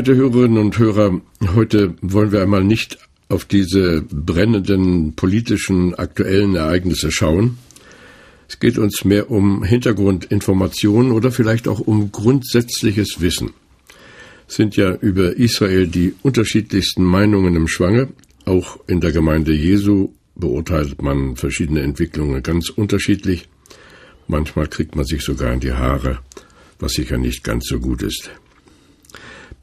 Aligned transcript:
Verehrte 0.00 0.16
Hörerinnen 0.16 0.56
und 0.56 0.78
Hörer, 0.78 1.20
heute 1.54 1.94
wollen 2.00 2.32
wir 2.32 2.40
einmal 2.40 2.64
nicht 2.64 2.96
auf 3.28 3.44
diese 3.44 4.00
brennenden 4.00 5.12
politischen 5.12 5.94
aktuellen 5.94 6.54
Ereignisse 6.54 7.12
schauen. 7.12 7.58
Es 8.48 8.58
geht 8.58 8.78
uns 8.78 9.04
mehr 9.04 9.30
um 9.30 9.62
Hintergrundinformationen 9.62 11.12
oder 11.12 11.30
vielleicht 11.30 11.68
auch 11.68 11.80
um 11.80 12.10
grundsätzliches 12.12 13.20
Wissen. 13.20 13.50
Es 14.48 14.54
sind 14.54 14.74
ja 14.74 14.94
über 14.94 15.36
Israel 15.36 15.86
die 15.86 16.14
unterschiedlichsten 16.22 17.04
Meinungen 17.04 17.54
im 17.54 17.68
Schwange. 17.68 18.08
Auch 18.46 18.78
in 18.86 19.02
der 19.02 19.12
Gemeinde 19.12 19.52
Jesu 19.52 20.14
beurteilt 20.34 21.02
man 21.02 21.36
verschiedene 21.36 21.82
Entwicklungen 21.82 22.42
ganz 22.42 22.70
unterschiedlich. 22.70 23.50
Manchmal 24.28 24.66
kriegt 24.66 24.96
man 24.96 25.04
sich 25.04 25.20
sogar 25.20 25.52
in 25.52 25.60
die 25.60 25.74
Haare, 25.74 26.20
was 26.78 26.92
sicher 26.92 27.18
nicht 27.18 27.44
ganz 27.44 27.66
so 27.66 27.78
gut 27.78 28.02
ist. 28.02 28.30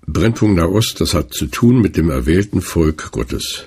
Brennpunkt 0.09 0.55
Nahost, 0.55 1.01
das 1.01 1.13
hat 1.13 1.33
zu 1.33 1.47
tun 1.47 1.81
mit 1.81 1.97
dem 1.97 2.09
erwählten 2.09 2.61
Volk 2.61 3.11
Gottes. 3.11 3.65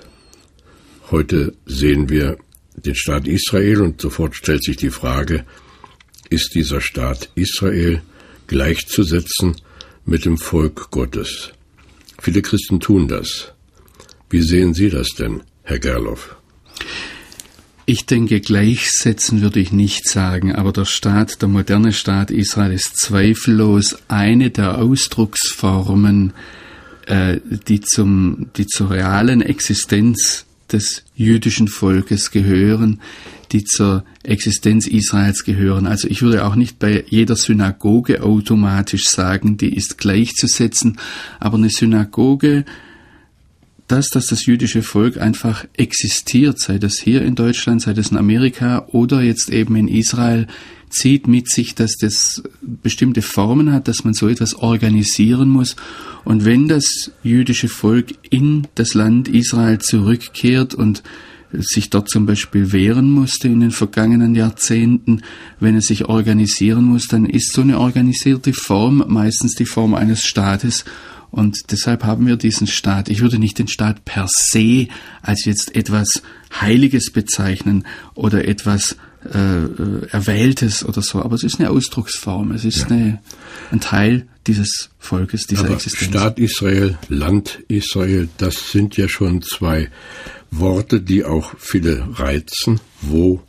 Heute 1.10 1.54
sehen 1.66 2.08
wir 2.08 2.38
den 2.76 2.94
Staat 2.94 3.28
Israel 3.28 3.82
und 3.82 4.00
sofort 4.00 4.34
stellt 4.34 4.64
sich 4.64 4.78
die 4.78 4.88
Frage, 4.88 5.44
ist 6.30 6.54
dieser 6.54 6.80
Staat 6.80 7.30
Israel 7.34 8.00
gleichzusetzen 8.46 9.56
mit 10.06 10.24
dem 10.24 10.38
Volk 10.38 10.90
Gottes? 10.90 11.52
Viele 12.22 12.40
Christen 12.40 12.80
tun 12.80 13.06
das. 13.06 13.52
Wie 14.30 14.40
sehen 14.40 14.72
Sie 14.72 14.88
das 14.88 15.08
denn, 15.08 15.42
Herr 15.62 15.78
Gerloff? 15.78 16.36
Ich 17.92 18.06
denke, 18.06 18.38
gleichsetzen 18.38 19.42
würde 19.42 19.58
ich 19.58 19.72
nicht 19.72 20.08
sagen, 20.08 20.54
aber 20.54 20.70
der 20.70 20.84
Staat, 20.84 21.42
der 21.42 21.48
moderne 21.48 21.92
Staat 21.92 22.30
Israel 22.30 22.70
ist 22.72 22.96
zweifellos 23.00 23.96
eine 24.06 24.50
der 24.50 24.78
Ausdrucksformen, 24.78 26.32
äh, 27.06 27.38
die 27.66 27.80
zum, 27.80 28.46
die 28.56 28.68
zur 28.68 28.92
realen 28.92 29.42
Existenz 29.42 30.44
des 30.70 31.02
jüdischen 31.16 31.66
Volkes 31.66 32.30
gehören, 32.30 33.00
die 33.50 33.64
zur 33.64 34.04
Existenz 34.22 34.86
Israels 34.86 35.42
gehören. 35.42 35.88
Also 35.88 36.06
ich 36.06 36.22
würde 36.22 36.44
auch 36.44 36.54
nicht 36.54 36.78
bei 36.78 37.04
jeder 37.08 37.34
Synagoge 37.34 38.22
automatisch 38.22 39.08
sagen, 39.08 39.56
die 39.56 39.74
ist 39.74 39.98
gleichzusetzen, 39.98 41.00
aber 41.40 41.56
eine 41.56 41.70
Synagoge 41.70 42.64
das, 43.90 44.08
dass 44.08 44.26
das 44.26 44.46
jüdische 44.46 44.82
Volk 44.82 45.18
einfach 45.18 45.66
existiert, 45.76 46.58
sei 46.60 46.78
das 46.78 46.98
hier 46.98 47.22
in 47.22 47.34
Deutschland, 47.34 47.82
sei 47.82 47.92
das 47.92 48.10
in 48.10 48.16
Amerika 48.16 48.86
oder 48.88 49.22
jetzt 49.22 49.50
eben 49.50 49.76
in 49.76 49.88
Israel, 49.88 50.46
zieht 50.90 51.26
mit 51.28 51.48
sich, 51.48 51.74
dass 51.74 51.96
das 51.96 52.42
bestimmte 52.60 53.22
Formen 53.22 53.72
hat, 53.72 53.88
dass 53.88 54.04
man 54.04 54.14
so 54.14 54.28
etwas 54.28 54.54
organisieren 54.54 55.48
muss. 55.48 55.76
Und 56.24 56.44
wenn 56.44 56.68
das 56.68 57.12
jüdische 57.22 57.68
Volk 57.68 58.08
in 58.28 58.66
das 58.74 58.94
Land 58.94 59.28
Israel 59.28 59.78
zurückkehrt 59.78 60.74
und 60.74 61.02
sich 61.52 61.90
dort 61.90 62.08
zum 62.08 62.26
Beispiel 62.26 62.72
wehren 62.72 63.10
musste 63.10 63.48
in 63.48 63.60
den 63.60 63.70
vergangenen 63.70 64.34
Jahrzehnten, 64.34 65.22
wenn 65.58 65.76
es 65.76 65.86
sich 65.86 66.04
organisieren 66.04 66.84
muss, 66.84 67.08
dann 67.08 67.26
ist 67.26 67.52
so 67.52 67.62
eine 67.62 67.78
organisierte 67.78 68.52
Form 68.52 69.04
meistens 69.08 69.54
die 69.54 69.66
Form 69.66 69.94
eines 69.94 70.22
Staates 70.22 70.84
und 71.30 71.70
deshalb 71.70 72.04
haben 72.04 72.26
wir 72.26 72.36
diesen 72.36 72.66
Staat. 72.66 73.08
Ich 73.08 73.20
würde 73.20 73.38
nicht 73.38 73.58
den 73.58 73.68
Staat 73.68 74.04
per 74.04 74.26
se 74.28 74.88
als 75.22 75.44
jetzt 75.44 75.74
etwas 75.76 76.22
Heiliges 76.60 77.12
bezeichnen 77.12 77.86
oder 78.14 78.46
etwas 78.48 78.96
äh, 79.32 79.64
äh 79.64 80.06
Erwähltes 80.10 80.84
oder 80.84 81.02
so, 81.02 81.22
aber 81.22 81.34
es 81.34 81.44
ist 81.44 81.60
eine 81.60 81.70
Ausdrucksform. 81.70 82.52
Es 82.52 82.64
ist 82.64 82.80
ja. 82.80 82.86
eine, 82.86 83.22
ein 83.70 83.80
Teil 83.80 84.26
dieses 84.46 84.90
Volkes, 84.98 85.46
dieser 85.46 85.64
aber 85.64 85.74
Existenz. 85.74 86.10
Staat 86.10 86.38
Israel, 86.38 86.98
Land 87.08 87.60
Israel, 87.68 88.28
das 88.38 88.72
sind 88.72 88.96
ja 88.96 89.08
schon 89.08 89.42
zwei 89.42 89.88
Worte, 90.50 91.00
die 91.00 91.24
auch 91.24 91.54
viele 91.58 92.06
reizen. 92.14 92.80
Wo 93.02 93.42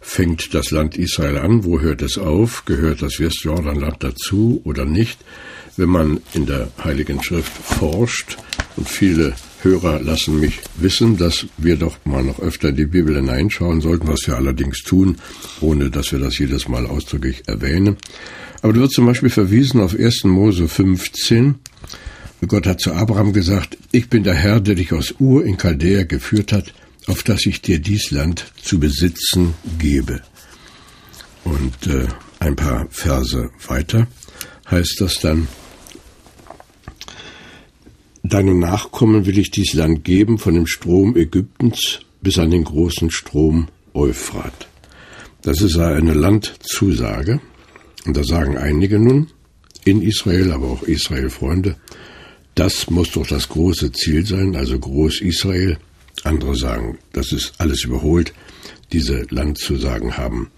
fängt 0.00 0.54
das 0.54 0.70
Land 0.70 0.96
Israel 0.96 1.38
an? 1.38 1.64
Wo 1.64 1.80
hört 1.80 2.00
es 2.00 2.16
auf? 2.16 2.64
Gehört 2.64 3.02
das 3.02 3.20
Westjordanland 3.20 4.02
dazu 4.02 4.62
oder 4.64 4.84
nicht? 4.86 5.18
Wenn 5.78 5.88
man 5.88 6.20
in 6.34 6.46
der 6.46 6.68
Heiligen 6.82 7.22
Schrift 7.22 7.52
forscht, 7.52 8.36
und 8.78 8.88
viele 8.88 9.34
Hörer 9.62 10.00
lassen 10.00 10.38
mich 10.38 10.60
wissen, 10.76 11.16
dass 11.16 11.46
wir 11.56 11.76
doch 11.76 11.96
mal 12.04 12.22
noch 12.22 12.38
öfter 12.38 12.68
in 12.68 12.76
die 12.76 12.86
Bibel 12.86 13.16
hineinschauen 13.16 13.80
sollten, 13.80 14.06
was 14.06 14.26
wir 14.26 14.36
allerdings 14.36 14.82
tun, 14.84 15.16
ohne 15.60 15.90
dass 15.90 16.12
wir 16.12 16.20
das 16.20 16.38
jedes 16.38 16.68
Mal 16.68 16.86
ausdrücklich 16.86 17.42
erwähnen. 17.48 17.96
Aber 18.62 18.72
da 18.72 18.80
wird 18.80 18.92
zum 18.92 19.06
Beispiel 19.06 19.30
verwiesen 19.30 19.80
auf 19.80 19.98
1. 19.98 20.24
Mose 20.24 20.68
15. 20.68 21.56
Gott 22.46 22.66
hat 22.66 22.80
zu 22.80 22.92
Abraham 22.92 23.32
gesagt, 23.32 23.76
ich 23.90 24.08
bin 24.08 24.22
der 24.22 24.34
Herr, 24.34 24.60
der 24.60 24.76
dich 24.76 24.92
aus 24.92 25.16
Ur 25.18 25.44
in 25.44 25.58
Chaldea 25.58 26.04
geführt 26.04 26.52
hat, 26.52 26.72
auf 27.08 27.24
dass 27.24 27.44
ich 27.46 27.60
dir 27.62 27.80
dies 27.80 28.12
Land 28.12 28.52
zu 28.62 28.78
besitzen 28.78 29.54
gebe. 29.78 30.20
Und 31.42 31.86
äh, 31.88 32.06
ein 32.38 32.54
paar 32.54 32.86
Verse 32.90 33.50
weiter 33.66 34.06
heißt 34.70 35.00
das 35.00 35.18
dann, 35.18 35.48
Deinen 38.28 38.58
Nachkommen 38.58 39.24
will 39.24 39.38
ich 39.38 39.50
dies 39.50 39.72
Land 39.72 40.04
geben, 40.04 40.36
von 40.36 40.52
dem 40.52 40.66
Strom 40.66 41.16
Ägyptens 41.16 42.00
bis 42.20 42.38
an 42.38 42.50
den 42.50 42.64
großen 42.64 43.10
Strom 43.10 43.68
Euphrat. 43.94 44.68
Das 45.40 45.62
ist 45.62 45.78
eine 45.78 46.12
Landzusage. 46.12 47.40
Und 48.04 48.16
da 48.18 48.24
sagen 48.24 48.58
einige 48.58 48.98
nun, 48.98 49.28
in 49.86 50.02
Israel, 50.02 50.52
aber 50.52 50.66
auch 50.66 50.82
Israel-Freunde, 50.82 51.76
das 52.54 52.90
muss 52.90 53.12
doch 53.12 53.26
das 53.26 53.48
große 53.48 53.92
Ziel 53.92 54.26
sein, 54.26 54.56
also 54.56 54.78
Groß-Israel. 54.78 55.78
Andere 56.24 56.54
sagen, 56.54 56.98
das 57.14 57.32
ist 57.32 57.54
alles 57.56 57.84
überholt. 57.84 58.34
Diese 58.92 59.26
Landzusagen 59.30 60.18
haben 60.18 60.50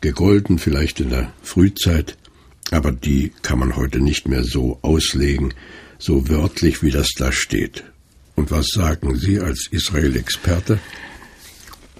gegolten, 0.00 0.58
vielleicht 0.58 0.98
in 0.98 1.10
der 1.10 1.32
Frühzeit, 1.40 2.16
aber 2.72 2.90
die 2.90 3.30
kann 3.42 3.60
man 3.60 3.76
heute 3.76 4.00
nicht 4.00 4.26
mehr 4.26 4.42
so 4.42 4.80
auslegen, 4.82 5.54
so 6.02 6.28
wörtlich, 6.28 6.82
wie 6.82 6.90
das 6.90 7.10
da 7.16 7.30
steht. 7.30 7.84
Und 8.34 8.50
was 8.50 8.68
sagen 8.68 9.16
Sie 9.16 9.38
als 9.38 9.68
Israel-Experte? 9.70 10.78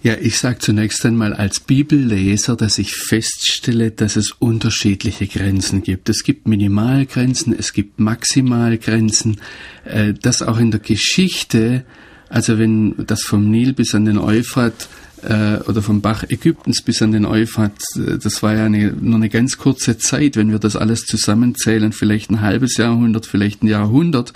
Ja, 0.03 0.17
ich 0.21 0.39
sage 0.39 0.59
zunächst 0.59 1.07
einmal 1.07 1.33
als 1.33 1.61
Bibelleser, 1.61 2.57
dass 2.57 2.79
ich 2.79 2.97
feststelle, 2.97 3.93
dass 3.93 4.17
es 4.17 4.33
unterschiedliche 4.33 5.29
Grenzen 5.29 5.83
gibt. 5.83 6.09
Es 6.09 6.25
gibt 6.25 6.49
Minimalgrenzen, 6.49 7.55
es 7.57 7.73
gibt 7.73 8.01
Maximalgrenzen, 8.01 9.41
äh, 9.85 10.13
dass 10.13 10.43
auch 10.43 10.59
in 10.59 10.73
der 10.73 10.81
Geschichte, 10.81 11.85
also 12.29 12.59
wenn 12.59 13.07
das 13.07 13.23
vom 13.23 13.49
Nil 13.49 13.75
bis 13.75 13.95
an 13.95 14.07
den 14.07 14.19
Euphrat 14.19 14.89
äh, 15.23 15.59
oder 15.67 15.83
vom 15.83 16.01
Bach 16.01 16.25
Ägyptens 16.29 16.83
bis 16.83 17.03
an 17.03 17.13
den 17.13 17.25
Euphrat, 17.25 17.73
äh, 17.97 18.19
das 18.19 18.43
war 18.43 18.55
ja 18.55 18.67
eine, 18.67 18.93
nur 18.93 19.17
eine 19.17 19.29
ganz 19.29 19.59
kurze 19.59 19.99
Zeit, 19.99 20.37
wenn 20.37 20.51
wir 20.51 20.59
das 20.59 20.77
alles 20.77 21.07
zusammenzählen, 21.07 21.93
vielleicht 21.93 22.31
ein 22.31 22.41
halbes 22.41 22.77
Jahrhundert, 22.77 23.27
vielleicht 23.27 23.63
ein 23.63 23.69
Jahrhundert, 23.69 24.33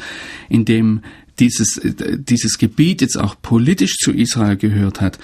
in 0.48 0.64
dem 0.64 1.00
dieses, 1.38 1.78
äh, 1.78 2.18
dieses 2.18 2.58
Gebiet 2.58 3.00
jetzt 3.00 3.18
auch 3.18 3.36
politisch 3.40 3.96
zu 3.98 4.12
Israel 4.12 4.56
gehört 4.56 5.00
hat. 5.00 5.18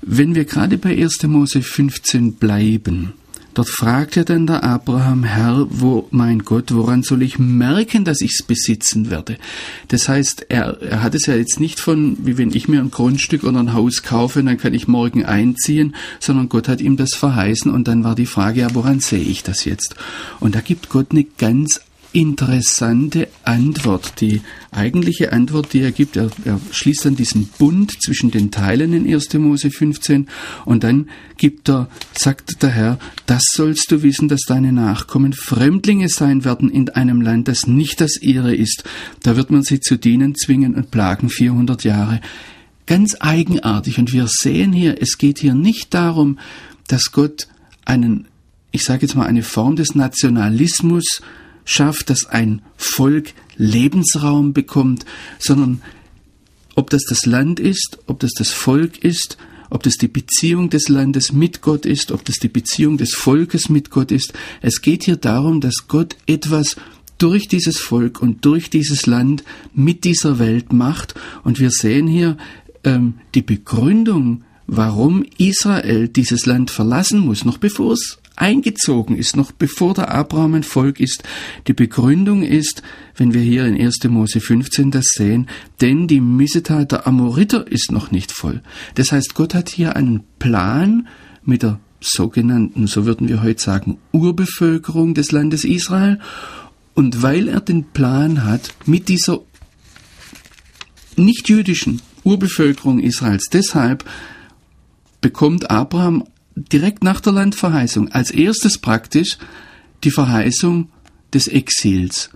Wenn 0.00 0.34
wir 0.34 0.44
gerade 0.44 0.78
bei 0.78 1.00
1. 1.00 1.22
Mose 1.24 1.62
15 1.62 2.34
bleiben, 2.34 3.12
Dort 3.54 3.68
fragte 3.68 4.24
dann 4.24 4.46
der 4.46 4.64
Abraham, 4.64 5.24
Herr, 5.24 5.66
wo, 5.68 6.08
mein 6.10 6.40
Gott, 6.40 6.72
woran 6.74 7.02
soll 7.02 7.22
ich 7.22 7.38
merken, 7.38 8.04
dass 8.04 8.20
ich 8.22 8.32
es 8.38 8.42
besitzen 8.42 9.10
werde? 9.10 9.36
Das 9.88 10.08
heißt, 10.08 10.46
er, 10.48 10.80
er 10.80 11.02
hat 11.02 11.14
es 11.14 11.26
ja 11.26 11.34
jetzt 11.34 11.60
nicht 11.60 11.78
von, 11.78 12.16
wie 12.24 12.38
wenn 12.38 12.54
ich 12.54 12.68
mir 12.68 12.80
ein 12.80 12.90
Grundstück 12.90 13.44
oder 13.44 13.58
ein 13.58 13.74
Haus 13.74 14.02
kaufe, 14.02 14.42
dann 14.42 14.58
kann 14.58 14.72
ich 14.72 14.88
morgen 14.88 15.24
einziehen, 15.24 15.94
sondern 16.18 16.48
Gott 16.48 16.68
hat 16.68 16.80
ihm 16.80 16.96
das 16.96 17.14
verheißen 17.14 17.70
und 17.70 17.88
dann 17.88 18.04
war 18.04 18.14
die 18.14 18.26
Frage, 18.26 18.60
ja, 18.60 18.74
woran 18.74 19.00
sehe 19.00 19.22
ich 19.22 19.42
das 19.42 19.64
jetzt? 19.64 19.96
Und 20.40 20.54
da 20.54 20.60
gibt 20.60 20.88
Gott 20.88 21.08
eine 21.10 21.24
ganz 21.24 21.80
interessante 22.12 23.28
Antwort. 23.44 24.20
Die 24.20 24.42
eigentliche 24.70 25.32
Antwort, 25.32 25.72
die 25.72 25.80
er 25.80 25.92
gibt, 25.92 26.16
er, 26.16 26.30
er 26.44 26.60
schließt 26.70 27.06
dann 27.06 27.16
diesen 27.16 27.48
Bund 27.58 28.02
zwischen 28.02 28.30
den 28.30 28.50
Teilen 28.50 28.92
in 28.92 29.12
1. 29.12 29.32
Mose 29.34 29.70
15 29.70 30.28
und 30.64 30.84
dann 30.84 31.08
gibt 31.36 31.68
er, 31.68 31.88
sagt 32.12 32.62
der 32.62 32.70
Herr, 32.70 32.98
das 33.26 33.42
sollst 33.50 33.90
du 33.90 34.02
wissen, 34.02 34.28
dass 34.28 34.42
deine 34.46 34.72
Nachkommen 34.72 35.32
Fremdlinge 35.32 36.08
sein 36.08 36.44
werden 36.44 36.70
in 36.70 36.88
einem 36.90 37.20
Land, 37.20 37.48
das 37.48 37.66
nicht 37.66 38.00
das 38.00 38.16
ihre 38.20 38.54
ist. 38.54 38.84
Da 39.22 39.36
wird 39.36 39.50
man 39.50 39.62
sie 39.62 39.80
zu 39.80 39.96
dienen 39.96 40.34
zwingen 40.34 40.74
und 40.74 40.90
plagen 40.90 41.28
400 41.28 41.84
Jahre. 41.84 42.20
Ganz 42.86 43.16
eigenartig. 43.20 43.98
Und 43.98 44.12
wir 44.12 44.26
sehen 44.28 44.72
hier, 44.72 45.00
es 45.00 45.18
geht 45.18 45.38
hier 45.38 45.54
nicht 45.54 45.94
darum, 45.94 46.38
dass 46.88 47.12
Gott 47.12 47.48
einen, 47.84 48.26
ich 48.70 48.84
sage 48.84 49.02
jetzt 49.02 49.14
mal, 49.14 49.26
eine 49.26 49.42
Form 49.42 49.76
des 49.76 49.94
Nationalismus 49.94 51.22
schafft, 51.64 52.10
dass 52.10 52.26
ein 52.26 52.62
Volk 52.76 53.32
Lebensraum 53.56 54.52
bekommt, 54.52 55.04
sondern 55.38 55.82
ob 56.74 56.90
das 56.90 57.04
das 57.04 57.26
Land 57.26 57.60
ist, 57.60 57.98
ob 58.06 58.20
das 58.20 58.32
das 58.32 58.50
Volk 58.50 59.04
ist, 59.04 59.36
ob 59.70 59.82
das 59.82 59.96
die 59.96 60.08
Beziehung 60.08 60.70
des 60.70 60.88
Landes 60.88 61.32
mit 61.32 61.62
Gott 61.62 61.86
ist, 61.86 62.12
ob 62.12 62.24
das 62.24 62.36
die 62.36 62.48
Beziehung 62.48 62.98
des 62.98 63.14
Volkes 63.14 63.68
mit 63.68 63.90
Gott 63.90 64.12
ist. 64.12 64.32
Es 64.60 64.82
geht 64.82 65.04
hier 65.04 65.16
darum, 65.16 65.60
dass 65.60 65.88
Gott 65.88 66.16
etwas 66.26 66.76
durch 67.18 67.48
dieses 67.48 67.78
Volk 67.78 68.20
und 68.20 68.44
durch 68.44 68.68
dieses 68.68 69.06
Land 69.06 69.44
mit 69.74 70.04
dieser 70.04 70.38
Welt 70.38 70.72
macht. 70.72 71.14
Und 71.44 71.60
wir 71.60 71.70
sehen 71.70 72.06
hier 72.06 72.36
ähm, 72.84 73.14
die 73.34 73.42
Begründung, 73.42 74.44
warum 74.66 75.24
Israel 75.38 76.08
dieses 76.08 76.46
Land 76.46 76.70
verlassen 76.70 77.20
muss, 77.20 77.44
noch 77.44 77.58
bevor 77.58 77.92
es 77.92 78.18
eingezogen 78.36 79.16
ist, 79.16 79.36
noch 79.36 79.52
bevor 79.52 79.94
der 79.94 80.10
Abraham 80.10 80.54
ein 80.54 80.62
Volk 80.62 81.00
ist. 81.00 81.22
Die 81.66 81.72
Begründung 81.72 82.42
ist, 82.42 82.82
wenn 83.16 83.34
wir 83.34 83.42
hier 83.42 83.66
in 83.66 83.80
1. 83.80 84.04
Mose 84.08 84.40
15 84.40 84.90
das 84.90 85.06
sehen, 85.08 85.48
denn 85.80 86.08
die 86.08 86.20
Missetat 86.20 86.92
der 86.92 87.06
Amoriter 87.06 87.66
ist 87.66 87.92
noch 87.92 88.10
nicht 88.10 88.32
voll. 88.32 88.62
Das 88.94 89.12
heißt, 89.12 89.34
Gott 89.34 89.54
hat 89.54 89.68
hier 89.68 89.96
einen 89.96 90.24
Plan 90.38 91.08
mit 91.44 91.62
der 91.62 91.80
sogenannten, 92.00 92.86
so 92.86 93.06
würden 93.06 93.28
wir 93.28 93.42
heute 93.42 93.62
sagen, 93.62 93.98
Urbevölkerung 94.12 95.14
des 95.14 95.32
Landes 95.32 95.64
Israel. 95.64 96.18
Und 96.94 97.22
weil 97.22 97.48
er 97.48 97.60
den 97.60 97.84
Plan 97.84 98.44
hat 98.44 98.74
mit 98.86 99.08
dieser 99.08 99.40
nicht-jüdischen 101.16 102.02
Urbevölkerung 102.24 102.98
Israels, 102.98 103.48
deshalb 103.50 104.04
bekommt 105.20 105.70
Abraham 105.70 106.24
direkt 106.54 107.04
nach 107.04 107.20
der 107.20 107.32
Landverheißung 107.32 108.10
als 108.12 108.30
erstes 108.30 108.78
praktisch 108.78 109.38
die 110.04 110.10
Verheißung 110.10 110.88
des 111.32 111.48
Exils. 111.48 112.30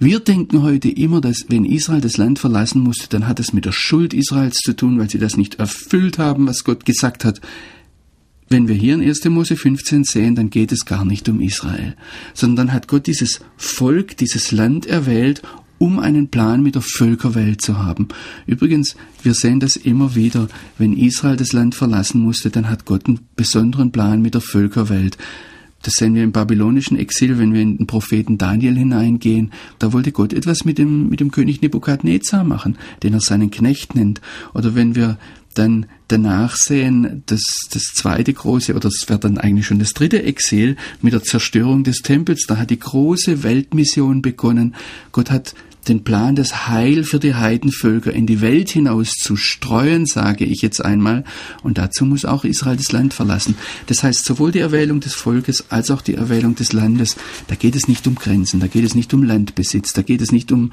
Wir 0.00 0.20
denken 0.20 0.62
heute 0.62 0.88
immer, 0.88 1.20
dass 1.20 1.46
wenn 1.48 1.64
Israel 1.64 2.00
das 2.00 2.18
Land 2.18 2.38
verlassen 2.38 2.82
musste, 2.82 3.08
dann 3.08 3.26
hat 3.26 3.40
es 3.40 3.52
mit 3.52 3.64
der 3.64 3.72
Schuld 3.72 4.14
Israels 4.14 4.58
zu 4.58 4.72
tun, 4.74 4.98
weil 4.98 5.10
sie 5.10 5.18
das 5.18 5.36
nicht 5.36 5.56
erfüllt 5.56 6.18
haben, 6.18 6.46
was 6.46 6.62
Gott 6.62 6.84
gesagt 6.84 7.24
hat. 7.24 7.40
Wenn 8.48 8.68
wir 8.68 8.76
hier 8.76 8.94
in 8.94 9.02
1. 9.02 9.24
Mose 9.24 9.56
15 9.56 10.04
sehen, 10.04 10.34
dann 10.36 10.50
geht 10.50 10.70
es 10.70 10.86
gar 10.86 11.04
nicht 11.04 11.28
um 11.28 11.40
Israel, 11.40 11.96
sondern 12.32 12.68
dann 12.68 12.74
hat 12.74 12.86
Gott 12.86 13.08
dieses 13.08 13.40
Volk, 13.56 14.16
dieses 14.16 14.52
Land 14.52 14.86
erwählt, 14.86 15.42
um 15.78 15.98
einen 15.98 16.28
Plan 16.28 16.62
mit 16.62 16.74
der 16.74 16.82
Völkerwelt 16.82 17.62
zu 17.62 17.78
haben. 17.78 18.08
Übrigens, 18.46 18.96
wir 19.22 19.34
sehen 19.34 19.60
das 19.60 19.76
immer 19.76 20.14
wieder, 20.14 20.48
wenn 20.76 20.96
Israel 20.96 21.36
das 21.36 21.52
Land 21.52 21.74
verlassen 21.74 22.20
musste, 22.20 22.50
dann 22.50 22.68
hat 22.68 22.84
Gott 22.84 23.06
einen 23.06 23.20
besonderen 23.36 23.92
Plan 23.92 24.20
mit 24.22 24.34
der 24.34 24.40
Völkerwelt. 24.40 25.16
Das 25.82 25.94
sehen 25.94 26.14
wir 26.14 26.24
im 26.24 26.32
babylonischen 26.32 26.98
Exil, 26.98 27.38
wenn 27.38 27.54
wir 27.54 27.62
in 27.62 27.78
den 27.78 27.86
Propheten 27.86 28.36
Daniel 28.36 28.76
hineingehen. 28.76 29.52
Da 29.78 29.92
wollte 29.92 30.10
Gott 30.10 30.32
etwas 30.32 30.64
mit 30.64 30.76
dem, 30.76 31.08
mit 31.08 31.20
dem 31.20 31.30
König 31.30 31.62
Nebukadnezar 31.62 32.42
machen, 32.42 32.76
den 33.04 33.14
er 33.14 33.20
seinen 33.20 33.50
Knecht 33.50 33.94
nennt. 33.94 34.20
Oder 34.54 34.74
wenn 34.74 34.96
wir 34.96 35.18
dann 35.54 35.86
danach 36.08 36.56
sehen, 36.56 37.22
das, 37.26 37.42
das 37.70 37.92
zweite 37.94 38.32
große, 38.32 38.74
oder 38.74 38.88
es 38.88 39.08
wird 39.08 39.24
dann 39.24 39.38
eigentlich 39.38 39.66
schon 39.66 39.78
das 39.78 39.92
dritte 39.92 40.22
Exil 40.22 40.76
mit 41.00 41.12
der 41.12 41.22
Zerstörung 41.22 41.84
des 41.84 41.98
Tempels. 41.98 42.46
Da 42.46 42.56
hat 42.56 42.70
die 42.70 42.78
große 42.78 43.42
Weltmission 43.42 44.20
begonnen. 44.20 44.74
Gott 45.12 45.30
hat 45.30 45.54
den 45.88 46.04
Plan, 46.04 46.36
das 46.36 46.68
Heil 46.68 47.04
für 47.04 47.18
die 47.18 47.34
Heidenvölker 47.34 48.12
in 48.12 48.26
die 48.26 48.40
Welt 48.40 48.70
hinaus 48.70 49.10
zu 49.10 49.36
streuen, 49.36 50.06
sage 50.06 50.44
ich 50.44 50.62
jetzt 50.62 50.84
einmal. 50.84 51.24
Und 51.62 51.78
dazu 51.78 52.04
muss 52.04 52.24
auch 52.24 52.44
Israel 52.44 52.76
das 52.76 52.92
Land 52.92 53.14
verlassen. 53.14 53.54
Das 53.86 54.02
heißt, 54.02 54.24
sowohl 54.24 54.52
die 54.52 54.60
Erwählung 54.60 55.00
des 55.00 55.14
Volkes 55.14 55.64
als 55.70 55.90
auch 55.90 56.02
die 56.02 56.14
Erwählung 56.14 56.54
des 56.54 56.72
Landes, 56.72 57.16
da 57.48 57.54
geht 57.54 57.76
es 57.76 57.88
nicht 57.88 58.06
um 58.06 58.14
Grenzen, 58.14 58.60
da 58.60 58.66
geht 58.66 58.84
es 58.84 58.94
nicht 58.94 59.12
um 59.14 59.22
Landbesitz, 59.22 59.92
da 59.92 60.02
geht 60.02 60.20
es 60.20 60.32
nicht 60.32 60.52
um 60.52 60.72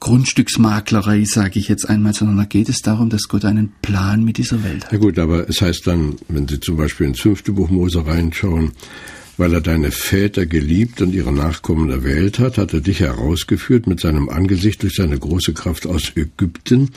Grundstücksmaklerei, 0.00 1.24
sage 1.24 1.60
ich 1.60 1.68
jetzt 1.68 1.88
einmal, 1.88 2.12
sondern 2.12 2.36
da 2.36 2.44
geht 2.44 2.68
es 2.68 2.82
darum, 2.82 3.08
dass 3.08 3.28
Gott 3.28 3.44
einen 3.44 3.72
Plan 3.82 4.24
mit 4.24 4.36
dieser 4.36 4.64
Welt 4.64 4.86
hat. 4.86 4.92
Ja 4.92 4.98
gut, 4.98 5.16
aber 5.16 5.48
es 5.48 5.60
heißt 5.60 5.86
dann, 5.86 6.16
wenn 6.28 6.48
Sie 6.48 6.58
zum 6.58 6.76
Beispiel 6.76 7.06
ins 7.06 7.20
fünfte 7.20 7.52
Buch 7.52 7.70
Mose 7.70 8.04
reinschauen, 8.04 8.72
weil 9.36 9.54
er 9.54 9.60
deine 9.60 9.90
Väter 9.90 10.46
geliebt 10.46 11.00
und 11.00 11.14
ihre 11.14 11.32
Nachkommen 11.32 11.90
erwählt 11.90 12.38
hat, 12.38 12.58
hat 12.58 12.74
er 12.74 12.80
dich 12.80 13.00
herausgeführt 13.00 13.86
mit 13.86 14.00
seinem 14.00 14.28
Angesicht 14.28 14.82
durch 14.82 14.94
seine 14.94 15.18
große 15.18 15.54
Kraft 15.54 15.86
aus 15.86 16.12
Ägypten, 16.14 16.90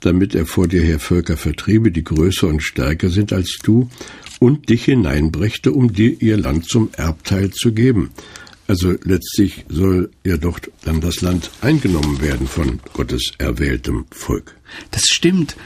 damit 0.00 0.34
er 0.34 0.46
vor 0.46 0.68
dir 0.68 0.82
her 0.82 0.98
Völker 0.98 1.36
vertriebe, 1.36 1.90
die 1.90 2.04
größer 2.04 2.46
und 2.46 2.62
stärker 2.62 3.10
sind 3.10 3.32
als 3.32 3.58
du, 3.62 3.88
und 4.38 4.68
dich 4.68 4.84
hineinbrächte, 4.84 5.72
um 5.72 5.92
dir 5.92 6.22
ihr 6.22 6.36
Land 6.36 6.68
zum 6.68 6.90
Erbteil 6.92 7.50
zu 7.50 7.72
geben. 7.72 8.10
Also 8.68 8.94
letztlich 9.02 9.64
soll 9.68 10.10
ja 10.24 10.36
doch 10.36 10.60
dann 10.84 11.00
das 11.00 11.22
Land 11.22 11.50
eingenommen 11.62 12.20
werden 12.20 12.46
von 12.46 12.80
Gottes 12.92 13.32
erwähltem 13.38 14.04
Volk. 14.10 14.54
Das 14.90 15.06
stimmt. 15.06 15.56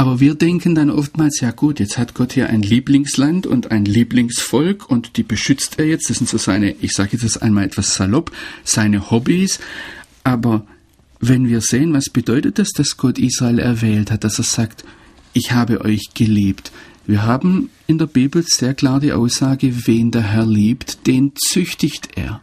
Aber 0.00 0.18
wir 0.18 0.34
denken 0.34 0.74
dann 0.74 0.88
oftmals, 0.88 1.40
ja 1.40 1.50
gut, 1.50 1.78
jetzt 1.78 1.98
hat 1.98 2.14
Gott 2.14 2.32
hier 2.32 2.48
ein 2.48 2.62
Lieblingsland 2.62 3.46
und 3.46 3.70
ein 3.70 3.84
Lieblingsvolk 3.84 4.88
und 4.88 5.18
die 5.18 5.22
beschützt 5.22 5.78
er 5.78 5.84
jetzt. 5.84 6.08
Das 6.08 6.16
sind 6.16 6.26
so 6.26 6.38
seine, 6.38 6.74
ich 6.80 6.92
sage 6.92 7.18
jetzt 7.20 7.42
einmal 7.42 7.66
etwas 7.66 7.96
salopp, 7.96 8.32
seine 8.64 9.10
Hobbys. 9.10 9.60
Aber 10.24 10.64
wenn 11.20 11.48
wir 11.48 11.60
sehen, 11.60 11.92
was 11.92 12.08
bedeutet 12.08 12.58
das, 12.58 12.70
dass 12.70 12.96
Gott 12.96 13.18
Israel 13.18 13.58
erwählt 13.58 14.10
hat, 14.10 14.24
dass 14.24 14.38
er 14.38 14.44
sagt, 14.44 14.86
ich 15.34 15.52
habe 15.52 15.84
euch 15.84 16.14
geliebt. 16.14 16.72
Wir 17.06 17.24
haben 17.24 17.68
in 17.86 17.98
der 17.98 18.06
Bibel 18.06 18.42
sehr 18.42 18.72
klar 18.72 19.00
die 19.00 19.12
Aussage, 19.12 19.86
wen 19.86 20.12
der 20.12 20.22
Herr 20.22 20.46
liebt, 20.46 21.06
den 21.08 21.32
züchtigt 21.36 22.16
er. 22.16 22.40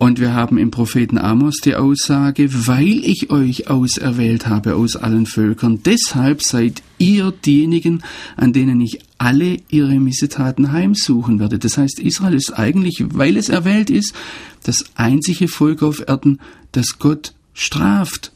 Und 0.00 0.18
wir 0.18 0.32
haben 0.32 0.56
im 0.56 0.70
Propheten 0.70 1.18
Amos 1.18 1.56
die 1.62 1.74
Aussage, 1.74 2.66
weil 2.66 3.04
ich 3.04 3.28
euch 3.28 3.68
auserwählt 3.68 4.46
habe 4.46 4.76
aus 4.76 4.96
allen 4.96 5.26
Völkern, 5.26 5.82
deshalb 5.84 6.42
seid 6.42 6.82
ihr 6.96 7.32
diejenigen, 7.32 8.02
an 8.34 8.54
denen 8.54 8.80
ich 8.80 9.00
alle 9.18 9.58
ihre 9.68 10.00
Missetaten 10.00 10.72
heimsuchen 10.72 11.38
werde. 11.38 11.58
Das 11.58 11.76
heißt, 11.76 11.98
Israel 11.98 12.32
ist 12.32 12.58
eigentlich, 12.58 13.04
weil 13.12 13.36
es 13.36 13.50
erwählt 13.50 13.90
ist, 13.90 14.14
das 14.62 14.86
einzige 14.94 15.48
Volk 15.48 15.82
auf 15.82 16.02
Erden, 16.08 16.40
das 16.72 16.98
Gott 16.98 17.34
straft, 17.52 18.32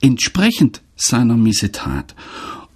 entsprechend 0.00 0.80
seiner 0.96 1.36
Missetat. 1.36 2.14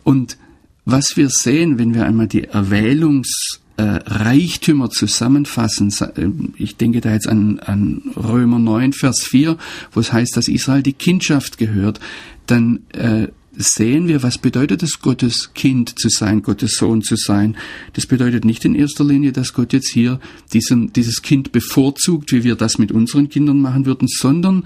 Und 0.04 0.36
was 0.84 1.16
wir 1.16 1.30
sehen, 1.30 1.78
wenn 1.78 1.94
wir 1.94 2.04
einmal 2.04 2.28
die 2.28 2.44
Erwählungs 2.44 3.30
äh, 3.58 3.61
Reichtümer 3.84 4.90
zusammenfassen. 4.90 5.92
Äh, 6.16 6.28
ich 6.56 6.76
denke 6.76 7.00
da 7.00 7.12
jetzt 7.12 7.28
an, 7.28 7.58
an 7.60 8.02
Römer 8.16 8.58
9, 8.58 8.92
Vers 8.92 9.22
4, 9.24 9.56
wo 9.92 10.00
es 10.00 10.12
heißt, 10.12 10.36
dass 10.36 10.48
Israel 10.48 10.82
die 10.82 10.92
Kindschaft 10.92 11.58
gehört. 11.58 12.00
Dann 12.46 12.80
äh, 12.92 13.28
sehen 13.56 14.08
wir, 14.08 14.22
was 14.22 14.38
bedeutet 14.38 14.82
es, 14.82 15.00
Gottes 15.00 15.52
Kind 15.54 15.98
zu 15.98 16.08
sein, 16.08 16.42
Gottes 16.42 16.76
Sohn 16.76 17.02
zu 17.02 17.16
sein. 17.16 17.56
Das 17.92 18.06
bedeutet 18.06 18.44
nicht 18.44 18.64
in 18.64 18.74
erster 18.74 19.04
Linie, 19.04 19.32
dass 19.32 19.52
Gott 19.52 19.72
jetzt 19.72 19.90
hier 19.92 20.20
diesen, 20.52 20.92
dieses 20.92 21.22
Kind 21.22 21.52
bevorzugt, 21.52 22.32
wie 22.32 22.44
wir 22.44 22.56
das 22.56 22.78
mit 22.78 22.92
unseren 22.92 23.28
Kindern 23.28 23.60
machen 23.60 23.86
würden, 23.86 24.08
sondern 24.08 24.64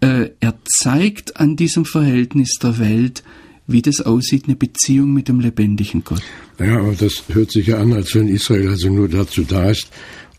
äh, 0.00 0.30
er 0.40 0.54
zeigt 0.64 1.38
an 1.38 1.56
diesem 1.56 1.84
Verhältnis 1.84 2.58
der 2.62 2.78
Welt, 2.78 3.22
wie 3.66 3.82
das 3.82 4.00
aussieht, 4.00 4.44
eine 4.46 4.56
Beziehung 4.56 5.12
mit 5.12 5.28
dem 5.28 5.40
lebendigen 5.40 6.04
Gott. 6.04 6.22
Naja, 6.58 6.78
aber 6.78 6.94
das 6.94 7.24
hört 7.28 7.50
sich 7.50 7.68
ja 7.68 7.78
an, 7.78 7.92
als 7.92 8.14
wenn 8.14 8.28
Israel 8.28 8.68
also 8.68 8.90
nur 8.90 9.08
dazu 9.08 9.42
da 9.42 9.70
ist, 9.70 9.88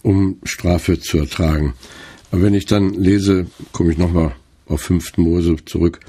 um 0.03 0.37
Strafe 0.43 0.99
zu 0.99 1.17
ertragen. 1.17 1.73
Aber 2.31 2.43
wenn 2.43 2.53
ich 2.53 2.65
dann 2.65 2.93
lese, 2.93 3.47
komme 3.71 3.91
ich 3.91 3.97
nochmal 3.97 4.35
auf 4.67 4.81
5. 4.81 5.17
Mose 5.17 5.55
zurück, 5.65 5.99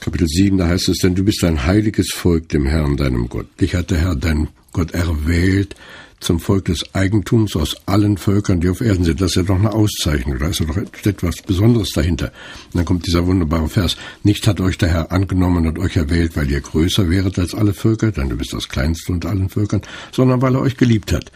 Kapitel 0.00 0.28
7, 0.28 0.58
da 0.58 0.68
heißt 0.68 0.88
es, 0.88 0.98
denn 0.98 1.14
du 1.14 1.24
bist 1.24 1.42
ein 1.42 1.64
heiliges 1.64 2.10
Volk 2.12 2.48
dem 2.50 2.66
Herrn, 2.66 2.96
deinem 2.96 3.28
Gott. 3.28 3.46
Dich 3.60 3.74
hat 3.74 3.90
der 3.90 3.98
Herr, 3.98 4.14
dein 4.14 4.48
Gott 4.72 4.92
erwählt 4.92 5.74
zum 6.20 6.40
Volk 6.40 6.66
des 6.66 6.94
Eigentums 6.94 7.56
aus 7.56 7.76
allen 7.86 8.16
Völkern, 8.16 8.60
die 8.60 8.68
auf 8.68 8.80
Erden 8.80 9.04
sind. 9.04 9.20
Das 9.20 9.32
ist 9.32 9.36
ja 9.36 9.42
doch 9.42 9.58
eine 9.58 9.72
Auszeichnung. 9.72 10.38
Da 10.38 10.48
ist 10.48 10.60
ja 10.60 10.66
doch 10.66 10.76
etwas 10.76 11.36
Besonderes 11.42 11.90
dahinter. 11.90 12.32
Und 12.66 12.76
dann 12.76 12.84
kommt 12.84 13.06
dieser 13.06 13.26
wunderbare 13.26 13.68
Vers. 13.68 13.96
Nicht 14.22 14.46
hat 14.46 14.60
euch 14.60 14.78
der 14.78 14.88
Herr 14.88 15.12
angenommen 15.12 15.66
und 15.66 15.78
euch 15.78 15.96
erwählt, 15.96 16.36
weil 16.36 16.50
ihr 16.50 16.60
größer 16.60 17.10
wäret 17.10 17.38
als 17.38 17.54
alle 17.54 17.74
Völker, 17.74 18.12
denn 18.12 18.28
du 18.28 18.36
bist 18.36 18.52
das 18.52 18.68
kleinste 18.68 19.12
unter 19.12 19.28
allen 19.28 19.48
Völkern, 19.48 19.82
sondern 20.12 20.40
weil 20.42 20.54
er 20.54 20.62
euch 20.62 20.76
geliebt 20.76 21.12
hat. 21.12 21.30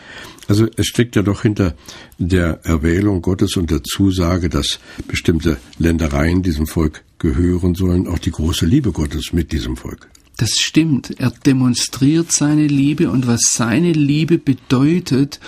Also 0.49 0.67
es 0.77 0.87
steckt 0.87 1.15
ja 1.15 1.23
doch 1.23 1.43
hinter 1.43 1.75
der 2.19 2.61
Erwählung 2.65 3.23
Gottes 3.23 3.57
und 3.57 3.71
der 3.71 3.85
Zusage, 3.85 4.49
dass 4.49 4.81
bestimmte 5.07 5.59
Ländereien 5.79 6.43
diesem 6.43 6.67
Volk 6.67 7.05
gehören 7.19 7.75
sollen, 7.75 8.09
auch 8.09 8.19
die 8.19 8.33
große 8.33 8.67
Liebe 8.67 8.91
Gottes 8.91 9.33
mit 9.33 9.53
diesem 9.53 9.77
Volk. 9.77 10.09
Das 10.41 10.53
stimmt. 10.59 11.21
Er 11.21 11.33
demonstriert 11.33 12.33
seine 12.33 12.67
Liebe 12.67 13.11
und 13.11 13.27
was 13.27 13.53
seine 13.53 13.93
Liebe 13.93 14.39
bedeutet 14.39 15.39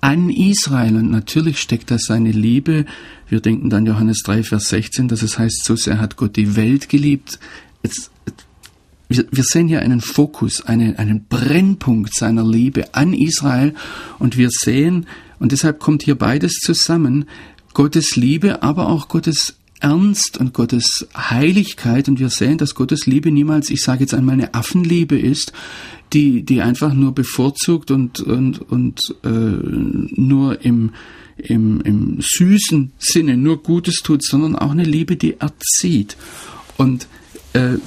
an 0.00 0.30
Israel. 0.30 0.94
Und 0.94 1.10
natürlich 1.10 1.58
steckt 1.58 1.90
da 1.90 1.98
seine 1.98 2.30
Liebe. 2.30 2.86
Wir 3.28 3.40
denken 3.40 3.68
dann 3.68 3.84
Johannes 3.84 4.22
3, 4.22 4.44
Vers 4.44 4.68
16, 4.68 5.08
dass 5.08 5.22
es 5.22 5.40
heißt, 5.40 5.64
so 5.64 5.74
sehr 5.74 5.98
hat 5.98 6.14
Gott 6.14 6.36
die 6.36 6.54
Welt 6.54 6.88
geliebt. 6.88 7.40
Jetzt, 7.82 8.12
wir, 9.08 9.26
wir 9.28 9.42
sehen 9.42 9.66
hier 9.66 9.82
einen 9.82 10.00
Fokus, 10.00 10.64
einen, 10.64 10.94
einen 10.98 11.24
Brennpunkt 11.24 12.14
seiner 12.14 12.46
Liebe 12.46 12.94
an 12.94 13.14
Israel. 13.14 13.74
Und 14.20 14.36
wir 14.36 14.50
sehen, 14.52 15.06
und 15.40 15.50
deshalb 15.50 15.80
kommt 15.80 16.04
hier 16.04 16.14
beides 16.14 16.60
zusammen, 16.60 17.24
Gottes 17.74 18.14
Liebe, 18.14 18.62
aber 18.62 18.88
auch 18.88 19.08
Gottes 19.08 19.57
Ernst 19.80 20.38
und 20.38 20.52
Gottes 20.54 21.06
Heiligkeit 21.16 22.08
und 22.08 22.18
wir 22.18 22.30
sehen, 22.30 22.58
dass 22.58 22.74
Gottes 22.74 23.06
Liebe 23.06 23.30
niemals, 23.30 23.70
ich 23.70 23.82
sage 23.82 24.00
jetzt 24.00 24.14
einmal, 24.14 24.34
eine 24.34 24.54
Affenliebe 24.54 25.18
ist, 25.18 25.52
die, 26.12 26.42
die 26.42 26.62
einfach 26.62 26.94
nur 26.94 27.14
bevorzugt 27.14 27.90
und, 27.90 28.20
und, 28.20 28.60
und 28.70 29.00
äh, 29.24 29.28
nur 29.28 30.64
im, 30.64 30.90
im, 31.36 31.80
im 31.82 32.18
süßen 32.20 32.92
Sinne 32.98 33.36
nur 33.36 33.62
Gutes 33.62 33.96
tut, 33.96 34.24
sondern 34.24 34.56
auch 34.56 34.70
eine 34.70 34.84
Liebe, 34.84 35.16
die 35.16 35.38
erzieht. 35.40 36.16
Und 36.76 37.06
äh, 37.52 37.78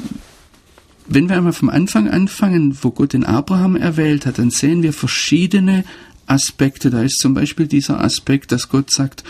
wenn 1.07 1.29
wir 1.29 1.37
einmal 1.37 1.53
vom 1.53 1.69
Anfang 1.69 2.09
anfangen, 2.09 2.77
wo 2.81 2.91
Gott 2.91 3.13
den 3.13 3.25
Abraham 3.25 3.75
erwählt 3.75 4.25
hat, 4.25 4.39
dann 4.39 4.51
sehen 4.51 4.83
wir 4.83 4.93
verschiedene 4.93 5.83
Aspekte. 6.25 6.89
Da 6.89 7.01
ist 7.01 7.19
zum 7.19 7.33
Beispiel 7.33 7.67
dieser 7.67 8.01
Aspekt, 8.01 8.51
dass 8.51 8.69
Gott 8.69 8.91
sagt, 8.91 9.23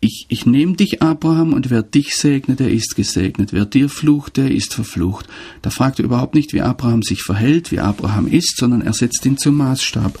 ich, 0.00 0.26
ich 0.28 0.46
nehme 0.46 0.74
dich, 0.74 1.02
Abraham, 1.02 1.52
und 1.52 1.70
wer 1.70 1.82
dich 1.82 2.14
segnet, 2.14 2.60
der 2.60 2.70
ist 2.70 2.94
gesegnet. 2.94 3.52
Wer 3.52 3.64
dir 3.64 3.88
flucht, 3.88 4.36
der 4.36 4.50
ist 4.50 4.74
verflucht. 4.74 5.26
Da 5.62 5.70
fragt 5.70 5.98
er 5.98 6.04
überhaupt 6.04 6.34
nicht, 6.34 6.52
wie 6.52 6.60
Abraham 6.60 7.02
sich 7.02 7.22
verhält, 7.22 7.72
wie 7.72 7.80
Abraham 7.80 8.28
ist, 8.28 8.56
sondern 8.56 8.82
er 8.82 8.92
setzt 8.92 9.26
ihn 9.26 9.38
zum 9.38 9.56
Maßstab. 9.56 10.18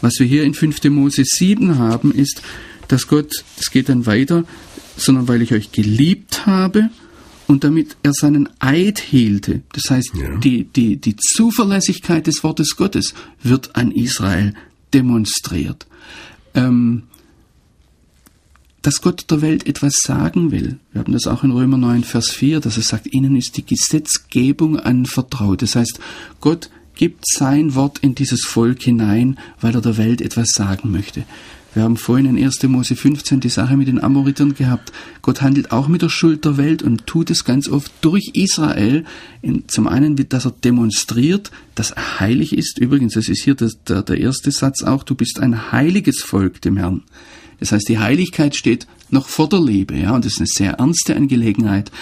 Was 0.00 0.14
wir 0.18 0.26
hier 0.26 0.42
in 0.42 0.54
5. 0.54 0.82
Mose 0.84 1.22
7 1.24 1.78
haben, 1.78 2.12
ist, 2.12 2.42
dass 2.88 3.06
Gott, 3.06 3.32
es 3.58 3.70
geht 3.70 3.88
dann 3.88 4.06
weiter, 4.06 4.44
sondern 4.96 5.28
weil 5.28 5.42
ich 5.42 5.52
euch 5.52 5.70
geliebt 5.70 6.46
habe 6.46 6.90
und 7.46 7.64
damit 7.64 7.96
er 8.02 8.12
seinen 8.12 8.48
Eid 8.58 8.98
hielte. 8.98 9.62
Das 9.72 9.90
heißt, 9.90 10.12
ja. 10.14 10.36
die, 10.38 10.64
die, 10.64 10.96
die 10.96 11.16
Zuverlässigkeit 11.16 12.26
des 12.26 12.42
Wortes 12.42 12.76
Gottes 12.76 13.14
wird 13.42 13.76
an 13.76 13.92
Israel 13.92 14.54
demonstriert. 14.92 15.86
Ähm, 16.54 17.04
dass 18.82 19.00
Gott 19.00 19.30
der 19.30 19.40
Welt 19.42 19.66
etwas 19.66 19.94
sagen 20.02 20.50
will. 20.50 20.78
Wir 20.92 21.00
haben 21.00 21.12
das 21.12 21.26
auch 21.26 21.44
in 21.44 21.52
Römer 21.52 21.78
9, 21.78 22.04
Vers 22.04 22.30
4, 22.30 22.60
dass 22.60 22.76
er 22.76 22.82
sagt, 22.82 23.12
ihnen 23.12 23.36
ist 23.36 23.56
die 23.56 23.64
Gesetzgebung 23.64 24.78
anvertraut. 24.78 25.62
Das 25.62 25.76
heißt, 25.76 26.00
Gott 26.40 26.68
gibt 26.94 27.24
sein 27.26 27.74
Wort 27.74 28.00
in 28.00 28.14
dieses 28.14 28.44
Volk 28.44 28.82
hinein, 28.82 29.38
weil 29.60 29.74
er 29.74 29.80
der 29.80 29.96
Welt 29.96 30.20
etwas 30.20 30.50
sagen 30.50 30.90
möchte. 30.90 31.24
Wir 31.74 31.84
haben 31.84 31.96
vorhin 31.96 32.26
in 32.26 32.44
1. 32.44 32.64
Mose 32.64 32.96
15 32.96 33.40
die 33.40 33.48
Sache 33.48 33.78
mit 33.78 33.88
den 33.88 34.02
Amoritern 34.02 34.54
gehabt. 34.54 34.92
Gott 35.22 35.40
handelt 35.40 35.72
auch 35.72 35.88
mit 35.88 36.02
der 36.02 36.10
Schuld 36.10 36.44
der 36.44 36.58
Welt 36.58 36.82
und 36.82 37.06
tut 37.06 37.30
es 37.30 37.44
ganz 37.44 37.66
oft 37.66 37.90
durch 38.02 38.32
Israel. 38.34 39.04
zum 39.68 39.86
einen, 39.86 40.16
dass 40.28 40.44
er 40.44 40.50
demonstriert, 40.50 41.50
dass 41.74 41.92
er 41.92 42.20
heilig 42.20 42.54
ist. 42.54 42.78
Übrigens, 42.78 43.14
das 43.14 43.28
ist 43.28 43.42
hier 43.42 43.54
das, 43.54 43.82
der, 43.84 44.02
der 44.02 44.18
erste 44.18 44.50
Satz 44.50 44.82
auch, 44.82 45.02
du 45.02 45.14
bist 45.14 45.40
ein 45.40 45.72
heiliges 45.72 46.20
Volk 46.20 46.60
dem 46.60 46.76
Herrn. 46.76 47.04
Das 47.62 47.70
heißt, 47.70 47.88
die 47.88 48.00
Heiligkeit 48.00 48.56
steht 48.56 48.88
noch 49.10 49.28
vor 49.28 49.48
der 49.48 49.60
Liebe, 49.60 49.94
ja, 49.96 50.16
und 50.16 50.24
das 50.24 50.32
ist 50.32 50.38
eine 50.40 50.46
sehr 50.48 50.72
ernste 50.80 51.14
Angelegenheit. 51.14 51.92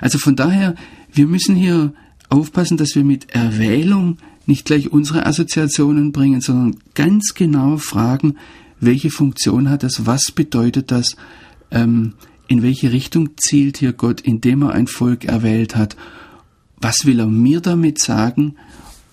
Also 0.00 0.16
von 0.16 0.34
daher, 0.34 0.76
wir 1.12 1.26
müssen 1.26 1.54
hier 1.54 1.92
aufpassen, 2.30 2.78
dass 2.78 2.94
wir 2.94 3.04
mit 3.04 3.28
Erwählung 3.34 4.16
nicht 4.46 4.64
gleich 4.64 4.90
unsere 4.90 5.26
Assoziationen 5.26 6.10
bringen, 6.12 6.40
sondern 6.40 6.78
ganz 6.94 7.34
genau 7.34 7.76
fragen, 7.76 8.36
welche 8.80 9.10
Funktion 9.10 9.68
hat 9.68 9.82
das, 9.82 10.06
was 10.06 10.32
bedeutet 10.34 10.90
das, 10.90 11.16
ähm, 11.70 12.14
in 12.48 12.62
welche 12.62 12.90
Richtung 12.90 13.28
zielt 13.36 13.76
hier 13.76 13.92
Gott, 13.92 14.22
indem 14.22 14.62
er 14.62 14.72
ein 14.72 14.86
Volk 14.86 15.26
erwählt 15.26 15.76
hat, 15.76 15.96
was 16.80 17.04
will 17.04 17.20
er 17.20 17.26
mir 17.26 17.60
damit 17.60 18.00
sagen 18.00 18.54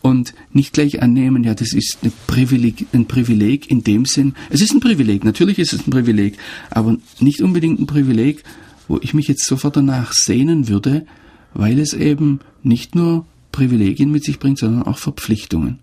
und 0.08 0.34
nicht 0.54 0.72
gleich 0.72 1.02
annehmen, 1.02 1.44
ja, 1.44 1.54
das 1.54 1.74
ist 1.74 1.98
Privileg, 2.28 2.88
ein 2.94 3.08
Privileg 3.08 3.70
in 3.70 3.84
dem 3.84 4.06
Sinn. 4.06 4.36
Es 4.50 4.62
ist 4.62 4.74
ein 4.74 4.80
Privileg, 4.80 5.26
natürlich 5.26 5.60
ist 5.60 5.74
es 5.74 5.86
ein 5.86 5.92
Privileg, 5.92 6.38
aber 6.70 6.96
nicht 7.20 7.42
unbedingt 7.42 7.82
ein 7.82 7.88
Privileg, 7.88 8.44
wo 8.88 9.00
ich 9.02 9.14
mich 9.14 9.28
jetzt 9.28 9.46
sofort 9.46 9.76
danach 9.76 10.14
sehnen 10.14 10.70
würde, 10.70 11.06
weil 11.54 11.78
es 11.78 11.94
eben 11.94 12.40
nicht 12.64 12.96
nur 12.96 13.26
Privilegien 13.52 14.10
mit 14.10 14.24
sich 14.24 14.40
bringt, 14.40 14.60
sondern 14.60 14.84
auch 14.84 14.98
Verpflichtungen. 14.98 15.80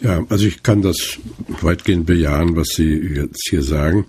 Ja, 0.00 0.24
also 0.28 0.46
ich 0.46 0.62
kann 0.62 0.82
das 0.82 1.18
weitgehend 1.62 2.06
bejahen, 2.06 2.54
was 2.54 2.68
Sie 2.76 2.92
jetzt 2.92 3.48
hier 3.50 3.62
sagen, 3.62 4.06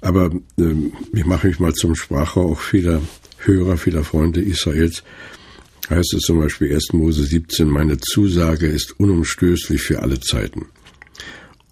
aber 0.00 0.30
äh, 0.58 0.74
ich 1.12 1.26
mache 1.26 1.48
mich 1.48 1.58
mal 1.58 1.74
zum 1.74 1.94
Sprachrohr 1.94 2.52
auch 2.52 2.60
vieler 2.60 3.02
Hörer, 3.44 3.76
vieler 3.76 4.04
Freunde 4.04 4.40
Israels 4.40 5.02
heißt 5.90 6.14
es 6.14 6.22
zum 6.22 6.40
Beispiel 6.40 6.72
1. 6.72 6.92
Mose 6.92 7.24
17, 7.24 7.68
meine 7.68 7.98
Zusage 7.98 8.66
ist 8.66 8.98
unumstößlich 8.98 9.82
für 9.82 10.02
alle 10.02 10.20
Zeiten. 10.20 10.66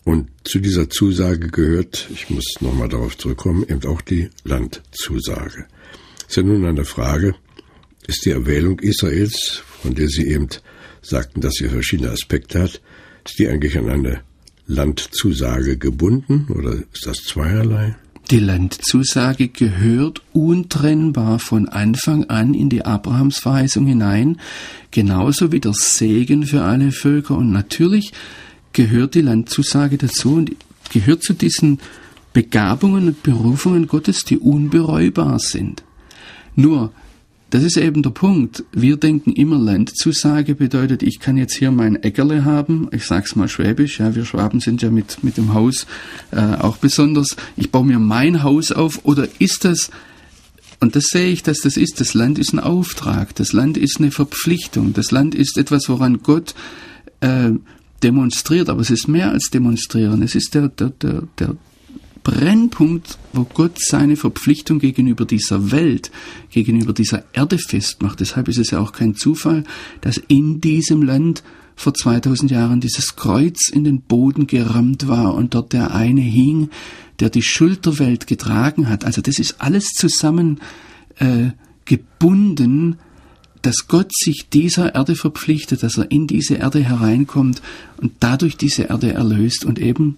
Und 0.04 0.28
zu 0.44 0.58
dieser 0.58 0.88
Zusage 0.90 1.48
gehört, 1.48 2.08
ich 2.12 2.30
muss 2.30 2.44
nochmal 2.60 2.88
darauf 2.88 3.16
zurückkommen, 3.16 3.64
eben 3.68 3.84
auch 3.84 4.00
die 4.00 4.30
Landzusage. 4.44 5.66
Ist 6.28 6.36
ja 6.36 6.42
nun 6.42 6.64
eine 6.64 6.84
Frage, 6.84 7.34
ist 8.06 8.24
die 8.24 8.30
Erwählung 8.30 8.80
Israels, 8.80 9.62
von 9.82 9.94
der 9.94 10.08
Sie 10.08 10.26
eben 10.26 10.48
sagten, 11.02 11.40
dass 11.40 11.54
sie 11.54 11.68
verschiedene 11.68 12.10
Aspekte 12.10 12.60
hat, 12.62 12.80
ist 13.24 13.38
die 13.38 13.48
eigentlich 13.48 13.78
an 13.78 13.88
eine 13.88 14.22
Landzusage 14.66 15.76
gebunden 15.76 16.46
oder 16.50 16.74
ist 16.92 17.06
das 17.06 17.18
zweierlei? 17.18 17.96
Die 18.30 18.38
Landzusage 18.38 19.48
gehört 19.48 20.22
untrennbar 20.32 21.40
von 21.40 21.68
Anfang 21.68 22.26
an 22.26 22.54
in 22.54 22.68
die 22.68 22.84
Abrahamsverheißung 22.84 23.86
hinein, 23.86 24.40
genauso 24.92 25.50
wie 25.50 25.58
der 25.58 25.72
Segen 25.74 26.46
für 26.46 26.62
alle 26.62 26.92
Völker. 26.92 27.36
Und 27.36 27.50
natürlich 27.50 28.12
gehört 28.72 29.16
die 29.16 29.22
Landzusage 29.22 29.98
dazu 29.98 30.34
und 30.34 30.52
gehört 30.92 31.24
zu 31.24 31.32
diesen 31.32 31.80
Begabungen 32.32 33.08
und 33.08 33.22
Berufungen 33.24 33.88
Gottes, 33.88 34.24
die 34.24 34.38
unbereubar 34.38 35.40
sind. 35.40 35.82
Nur 36.54 36.92
das 37.50 37.64
ist 37.64 37.76
eben 37.76 38.02
der 38.02 38.10
Punkt. 38.10 38.64
Wir 38.72 38.96
denken 38.96 39.32
immer, 39.32 39.58
Landzusage 39.58 40.54
bedeutet, 40.54 41.02
ich 41.02 41.18
kann 41.18 41.36
jetzt 41.36 41.56
hier 41.56 41.72
mein 41.72 42.02
Äckerle 42.02 42.44
haben. 42.44 42.88
Ich 42.92 43.06
sag's 43.06 43.34
mal 43.34 43.48
schwäbisch. 43.48 43.98
Ja, 43.98 44.14
wir 44.14 44.24
Schwaben 44.24 44.60
sind 44.60 44.82
ja 44.82 44.90
mit, 44.90 45.24
mit 45.24 45.36
dem 45.36 45.52
Haus 45.52 45.86
äh, 46.30 46.40
auch 46.40 46.76
besonders. 46.76 47.36
Ich 47.56 47.72
baue 47.72 47.84
mir 47.84 47.98
mein 47.98 48.44
Haus 48.44 48.70
auf. 48.70 49.04
Oder 49.04 49.26
ist 49.40 49.64
das, 49.64 49.90
und 50.78 50.94
das 50.94 51.06
sehe 51.08 51.32
ich, 51.32 51.42
dass 51.42 51.58
das 51.58 51.76
ist, 51.76 52.00
das 52.00 52.14
Land 52.14 52.38
ist 52.38 52.52
ein 52.52 52.60
Auftrag. 52.60 53.34
Das 53.34 53.52
Land 53.52 53.76
ist 53.76 53.98
eine 53.98 54.12
Verpflichtung. 54.12 54.92
Das 54.92 55.10
Land 55.10 55.34
ist 55.34 55.58
etwas, 55.58 55.88
woran 55.88 56.22
Gott 56.22 56.54
äh, 57.20 57.50
demonstriert. 58.02 58.68
Aber 58.68 58.80
es 58.80 58.90
ist 58.90 59.08
mehr 59.08 59.32
als 59.32 59.50
demonstrieren. 59.50 60.22
Es 60.22 60.36
ist 60.36 60.54
der, 60.54 60.68
der, 60.68 60.90
der, 60.90 61.22
der 61.38 61.56
Brennpunkt, 62.22 63.18
wo 63.32 63.44
Gott 63.44 63.78
seine 63.78 64.16
Verpflichtung 64.16 64.78
gegenüber 64.78 65.24
dieser 65.24 65.70
Welt, 65.70 66.10
gegenüber 66.50 66.92
dieser 66.92 67.24
Erde 67.32 67.58
festmacht. 67.58 68.20
Deshalb 68.20 68.48
ist 68.48 68.58
es 68.58 68.70
ja 68.70 68.78
auch 68.78 68.92
kein 68.92 69.14
Zufall, 69.14 69.64
dass 70.00 70.18
in 70.18 70.60
diesem 70.60 71.02
Land 71.02 71.42
vor 71.76 71.94
2000 71.94 72.50
Jahren 72.50 72.80
dieses 72.80 73.16
Kreuz 73.16 73.70
in 73.72 73.84
den 73.84 74.02
Boden 74.02 74.46
gerammt 74.46 75.08
war 75.08 75.34
und 75.34 75.54
dort 75.54 75.72
der 75.72 75.94
eine 75.94 76.20
hing, 76.20 76.68
der 77.20 77.30
die 77.30 77.42
Schuld 77.42 77.86
der 77.86 77.98
Welt 77.98 78.26
getragen 78.26 78.88
hat. 78.88 79.04
Also 79.04 79.22
das 79.22 79.38
ist 79.38 79.56
alles 79.60 79.86
zusammen 79.86 80.60
äh, 81.18 81.50
gebunden, 81.86 82.98
dass 83.62 83.88
Gott 83.88 84.10
sich 84.14 84.48
dieser 84.50 84.94
Erde 84.94 85.14
verpflichtet, 85.14 85.82
dass 85.82 85.98
er 85.98 86.10
in 86.10 86.26
diese 86.26 86.54
Erde 86.54 86.80
hereinkommt 86.82 87.62
und 87.98 88.12
dadurch 88.20 88.56
diese 88.56 88.84
Erde 88.84 89.12
erlöst 89.12 89.64
und 89.64 89.78
eben 89.78 90.16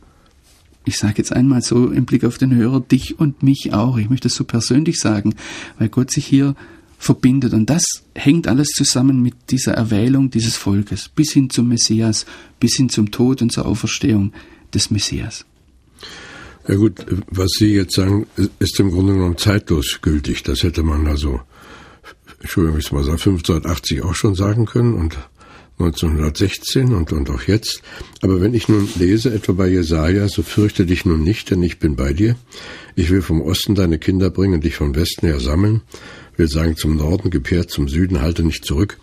ich 0.84 0.96
sage 0.96 1.14
jetzt 1.18 1.32
einmal 1.32 1.62
so 1.62 1.88
im 1.90 2.04
Blick 2.04 2.24
auf 2.24 2.38
den 2.38 2.54
Hörer, 2.54 2.80
dich 2.80 3.18
und 3.18 3.42
mich 3.42 3.72
auch. 3.72 3.98
Ich 3.98 4.10
möchte 4.10 4.28
es 4.28 4.34
so 4.34 4.44
persönlich 4.44 4.98
sagen, 4.98 5.34
weil 5.78 5.88
Gott 5.88 6.10
sich 6.10 6.26
hier 6.26 6.54
verbindet. 6.98 7.52
Und 7.52 7.68
das 7.68 7.84
hängt 8.14 8.46
alles 8.48 8.68
zusammen 8.68 9.22
mit 9.22 9.34
dieser 9.50 9.72
Erwählung 9.72 10.30
dieses 10.30 10.56
Volkes, 10.56 11.08
bis 11.08 11.32
hin 11.32 11.50
zum 11.50 11.68
Messias, 11.68 12.26
bis 12.60 12.76
hin 12.76 12.88
zum 12.88 13.10
Tod 13.10 13.42
und 13.42 13.50
zur 13.50 13.66
Auferstehung 13.66 14.32
des 14.72 14.90
Messias. 14.90 15.44
Ja 16.68 16.76
gut, 16.76 17.04
was 17.28 17.50
Sie 17.58 17.74
jetzt 17.74 17.94
sagen, 17.94 18.26
ist 18.60 18.78
im 18.78 18.92
Grunde 18.92 19.14
genommen 19.14 19.36
zeitlos 19.36 19.98
gültig. 20.00 20.44
Das 20.44 20.62
hätte 20.62 20.84
man 20.84 21.08
also, 21.08 21.40
Entschuldigung, 22.40 22.78
ich 22.78 22.92
mal 22.92 23.02
sagen, 23.02 23.18
1580 23.18 24.02
auch 24.02 24.14
schon 24.14 24.36
sagen 24.36 24.66
können 24.66 24.94
und 24.94 25.18
1916 25.78 26.92
und, 26.92 27.12
und 27.12 27.30
auch 27.30 27.42
jetzt. 27.42 27.82
Aber 28.20 28.40
wenn 28.40 28.54
ich 28.54 28.68
nun 28.68 28.88
lese, 28.98 29.32
etwa 29.32 29.52
bei 29.52 29.68
Jesaja, 29.68 30.28
so 30.28 30.42
fürchte 30.42 30.86
dich 30.86 31.04
nun 31.04 31.22
nicht, 31.22 31.50
denn 31.50 31.62
ich 31.62 31.78
bin 31.78 31.96
bei 31.96 32.12
dir. 32.12 32.36
Ich 32.94 33.10
will 33.10 33.22
vom 33.22 33.40
Osten 33.40 33.74
deine 33.74 33.98
Kinder 33.98 34.30
bringen 34.30 34.54
und 34.54 34.64
dich 34.64 34.76
vom 34.76 34.94
Westen 34.94 35.26
her 35.26 35.40
sammeln. 35.40 35.82
Will 36.36 36.48
sagen, 36.48 36.76
zum 36.76 36.96
Norden 36.96 37.30
gekehrt, 37.30 37.70
zum 37.70 37.88
Süden 37.88 38.20
halte 38.20 38.42
nicht 38.42 38.64
zurück. 38.64 38.98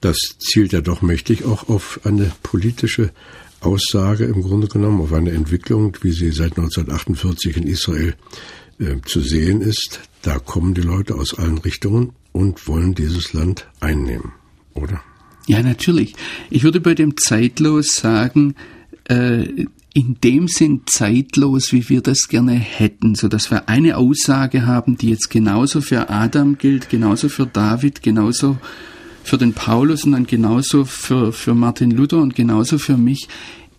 Das 0.00 0.16
zielt 0.38 0.72
ja 0.72 0.80
doch 0.80 1.02
mächtig 1.02 1.44
auch 1.44 1.68
auf 1.68 2.00
eine 2.04 2.32
politische 2.42 3.12
Aussage 3.60 4.24
im 4.24 4.42
Grunde 4.42 4.66
genommen, 4.66 5.00
auf 5.00 5.12
eine 5.12 5.30
Entwicklung, 5.30 5.96
wie 6.02 6.10
sie 6.10 6.32
seit 6.32 6.58
1948 6.58 7.56
in 7.58 7.66
Israel 7.68 8.14
äh, 8.80 8.96
zu 9.04 9.20
sehen 9.20 9.60
ist. 9.60 10.00
Da 10.22 10.38
kommen 10.38 10.74
die 10.74 10.82
Leute 10.82 11.14
aus 11.14 11.38
allen 11.38 11.58
Richtungen 11.58 12.12
und 12.32 12.66
wollen 12.66 12.94
dieses 12.94 13.32
Land 13.32 13.68
einnehmen, 13.80 14.32
oder? 14.74 15.02
Ja, 15.46 15.62
natürlich. 15.62 16.14
Ich 16.50 16.62
würde 16.62 16.80
bei 16.80 16.94
dem 16.94 17.16
zeitlos 17.16 17.94
sagen, 17.94 18.54
äh, 19.08 19.66
in 19.94 20.16
dem 20.22 20.48
Sinn 20.48 20.82
zeitlos, 20.86 21.72
wie 21.72 21.88
wir 21.88 22.00
das 22.00 22.28
gerne 22.28 22.52
hätten, 22.52 23.14
so 23.14 23.28
dass 23.28 23.50
wir 23.50 23.68
eine 23.68 23.98
Aussage 23.98 24.66
haben, 24.66 24.96
die 24.96 25.10
jetzt 25.10 25.30
genauso 25.30 25.80
für 25.80 26.08
Adam 26.08 26.56
gilt, 26.56 26.88
genauso 26.88 27.28
für 27.28 27.46
David, 27.46 28.02
genauso 28.02 28.56
für 29.22 29.36
den 29.36 29.52
Paulus 29.52 30.04
und 30.04 30.12
dann 30.12 30.26
genauso 30.26 30.84
für, 30.84 31.32
für 31.32 31.54
Martin 31.54 31.90
Luther 31.90 32.22
und 32.22 32.34
genauso 32.34 32.78
für 32.78 32.96
mich. 32.96 33.28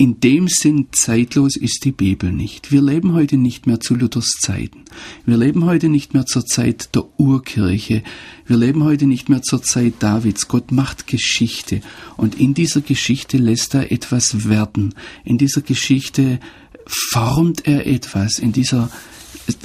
In 0.03 0.19
dem 0.19 0.49
Sinn 0.49 0.87
zeitlos 0.91 1.55
ist 1.55 1.85
die 1.85 1.93
Bibel 1.93 2.29
nicht. 2.29 2.73
Wir 2.73 2.81
leben 2.81 3.13
heute 3.13 3.37
nicht 3.37 3.67
mehr 3.67 3.79
zu 3.79 3.95
Luthers 3.95 4.33
Zeiten. 4.41 4.83
Wir 5.25 5.37
leben 5.37 5.63
heute 5.63 5.87
nicht 5.87 6.13
mehr 6.13 6.25
zur 6.25 6.45
Zeit 6.45 6.93
der 6.93 7.05
Urkirche. 7.17 8.03
Wir 8.45 8.57
leben 8.57 8.83
heute 8.83 9.05
nicht 9.05 9.29
mehr 9.29 9.41
zur 9.43 9.63
Zeit 9.63 9.93
Davids. 9.99 10.49
Gott 10.49 10.73
macht 10.73 11.07
Geschichte. 11.07 11.79
Und 12.17 12.37
in 12.37 12.53
dieser 12.53 12.81
Geschichte 12.81 13.37
lässt 13.37 13.75
er 13.75 13.93
etwas 13.93 14.49
werden. 14.49 14.93
In 15.23 15.37
dieser 15.37 15.61
Geschichte 15.61 16.41
formt 16.85 17.65
er 17.65 17.87
etwas. 17.87 18.39
In 18.39 18.51
dieser, 18.51 18.91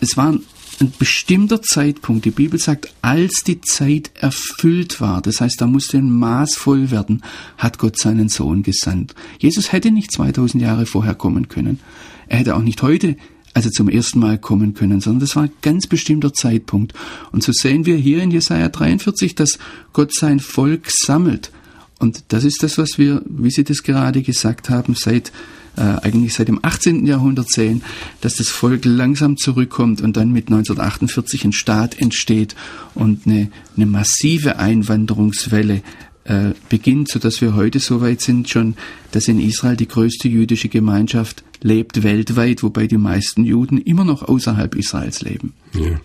es 0.01 0.17
waren 0.17 0.45
ein 0.81 0.93
bestimmter 0.99 1.63
Zeitpunkt, 1.63 2.25
die 2.25 2.31
Bibel 2.31 2.59
sagt, 2.59 2.93
als 3.03 3.43
die 3.47 3.61
Zeit 3.61 4.11
erfüllt 4.15 5.01
war, 5.01 5.21
das 5.23 5.41
heißt, 5.41 5.61
da 5.61 5.67
musste 5.67 5.99
ein 5.99 6.11
Maß 6.11 6.57
voll 6.57 6.91
werden, 6.91 7.23
hat 7.57 7.79
Gott 7.79 7.99
seinen 7.99 8.29
Sohn 8.29 8.63
gesandt. 8.63 9.15
Jesus 9.39 9.73
hätte 9.73 9.91
nicht 9.91 10.13
2000 10.13 10.63
Jahre 10.63 10.87
vorher 10.87 11.15
kommen 11.15 11.49
können. 11.49 11.81
Er 12.29 12.39
hätte 12.39 12.57
auch 12.57 12.63
nicht 12.63 12.83
heute, 12.83 13.17
also 13.55 13.71
zum 13.71 13.89
ersten 13.89 14.21
Mal 14.21 14.39
kommen 14.39 14.75
können, 14.75 15.01
sondern 15.01 15.21
das 15.21 15.35
war 15.35 15.45
ein 15.45 15.53
ganz 15.63 15.87
bestimmter 15.87 16.33
Zeitpunkt. 16.33 16.93
Und 17.33 17.43
so 17.43 17.53
sehen 17.53 17.87
wir 17.87 17.97
hier 17.97 18.23
in 18.23 18.31
Jesaja 18.31 18.69
43, 18.69 19.35
dass 19.35 19.59
Gott 19.93 20.15
sein 20.15 20.39
Volk 20.39 20.89
sammelt. 20.91 21.51
Und 21.99 22.25
das 22.29 22.45
ist 22.45 22.63
das, 22.63 22.79
was 22.79 22.99
wir, 22.99 23.23
wie 23.27 23.51
Sie 23.51 23.65
das 23.65 23.83
gerade 23.83 24.23
gesagt 24.23 24.71
haben, 24.71 24.95
seit 24.95 25.33
äh, 25.79 26.01
eigentlich 26.03 26.35
seit 26.35 26.49
dem 26.49 26.59
18. 26.63 27.07
Jahrhundert 27.07 27.51
sehen, 27.51 27.83
dass 28.21 28.35
das 28.35 28.49
Volk 28.49 28.85
langsam 28.85 29.37
zurückkommt 29.37 30.01
und 30.01 30.17
dann 30.17 30.33
mit 30.33 30.49
1948 30.49 31.45
ein 31.45 31.53
Staat 31.53 31.99
entsteht 32.01 32.57
und 32.95 33.27
eine, 33.27 33.51
eine 33.77 33.87
massive 33.87 34.59
Einwanderungswelle 34.59 35.83
äh, 36.25 36.51
beginnt, 36.69 37.09
sodass 37.09 37.41
wir 37.41 37.55
heute 37.55 37.79
so 37.79 38.01
weit 38.01 38.21
sind 38.21 38.49
schon, 38.49 38.75
dass 39.13 39.29
in 39.29 39.41
Israel 39.41 39.77
die 39.77 39.89
größte 39.89 40.29
jüdische 40.29 40.69
Gemeinschaft 40.69 41.45
lebt 41.63 42.03
weltweit, 42.03 42.63
wobei 42.63 42.87
die 42.87 42.99
meisten 42.99 43.45
Juden 43.45 43.79
immer 43.79 44.05
noch 44.05 44.23
außerhalb 44.23 44.75
Israels 44.75 45.23
leben. 45.23 45.55
Ja. 45.75 45.99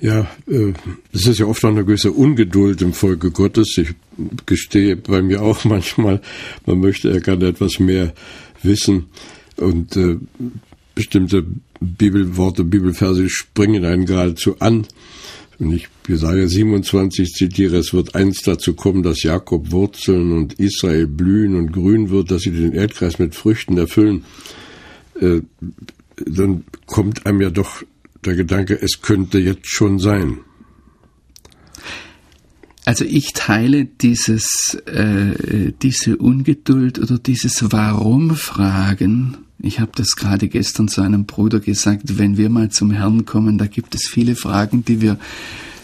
Ja, 0.00 0.26
äh, 0.46 0.72
es 1.12 1.26
ist 1.26 1.38
ja 1.38 1.46
oft 1.46 1.62
auch 1.64 1.68
eine 1.68 1.84
gewisse 1.84 2.12
Ungeduld 2.12 2.80
im 2.80 2.94
Volke 2.94 3.30
Gottes. 3.30 3.76
Ich 3.76 3.94
gestehe 4.46 4.96
bei 4.96 5.20
mir 5.20 5.42
auch 5.42 5.64
manchmal, 5.64 6.20
man 6.66 6.80
möchte 6.80 7.10
ja 7.10 7.18
gerne 7.18 7.48
etwas 7.48 7.78
mehr 7.78 8.14
wissen 8.62 9.06
und 9.56 9.96
äh, 9.96 10.16
bestimmte 10.94 11.44
Bibelworte, 11.80 12.64
Bibelverse 12.64 13.28
springen 13.28 13.84
einen 13.84 14.06
geradezu 14.06 14.56
an. 14.60 14.86
Wenn 15.58 15.72
ich 15.72 15.88
Jesaja 16.08 16.48
27 16.48 17.34
zitiere, 17.34 17.76
es 17.76 17.92
wird 17.92 18.14
einst 18.14 18.46
dazu 18.46 18.72
kommen, 18.72 19.02
dass 19.02 19.22
Jakob 19.22 19.70
Wurzeln 19.70 20.32
und 20.32 20.54
Israel 20.54 21.06
blühen 21.06 21.56
und 21.56 21.72
grün 21.72 22.08
wird, 22.08 22.30
dass 22.30 22.42
sie 22.42 22.50
den 22.50 22.72
Erdkreis 22.72 23.18
mit 23.18 23.34
Früchten 23.34 23.76
erfüllen, 23.76 24.24
äh, 25.20 25.42
dann 26.24 26.64
kommt 26.86 27.26
einem 27.26 27.42
ja 27.42 27.50
doch 27.50 27.82
der 28.24 28.34
Gedanke, 28.34 28.80
es 28.80 29.00
könnte 29.02 29.38
jetzt 29.38 29.68
schon 29.68 29.98
sein. 29.98 30.38
Also 32.84 33.04
ich 33.04 33.34
teile 33.34 33.84
dieses, 33.84 34.74
äh, 34.86 35.72
diese 35.82 36.16
Ungeduld 36.16 36.98
oder 36.98 37.18
dieses 37.18 37.70
Warum-Fragen. 37.70 39.36
Ich 39.58 39.80
habe 39.80 39.92
das 39.94 40.16
gerade 40.16 40.48
gestern 40.48 40.88
zu 40.88 41.02
einem 41.02 41.26
Bruder 41.26 41.60
gesagt, 41.60 42.18
wenn 42.18 42.36
wir 42.36 42.48
mal 42.48 42.70
zum 42.70 42.90
Herrn 42.90 43.26
kommen, 43.26 43.58
da 43.58 43.66
gibt 43.66 43.94
es 43.94 44.08
viele 44.08 44.34
Fragen, 44.34 44.84
die 44.84 45.00
wir 45.02 45.18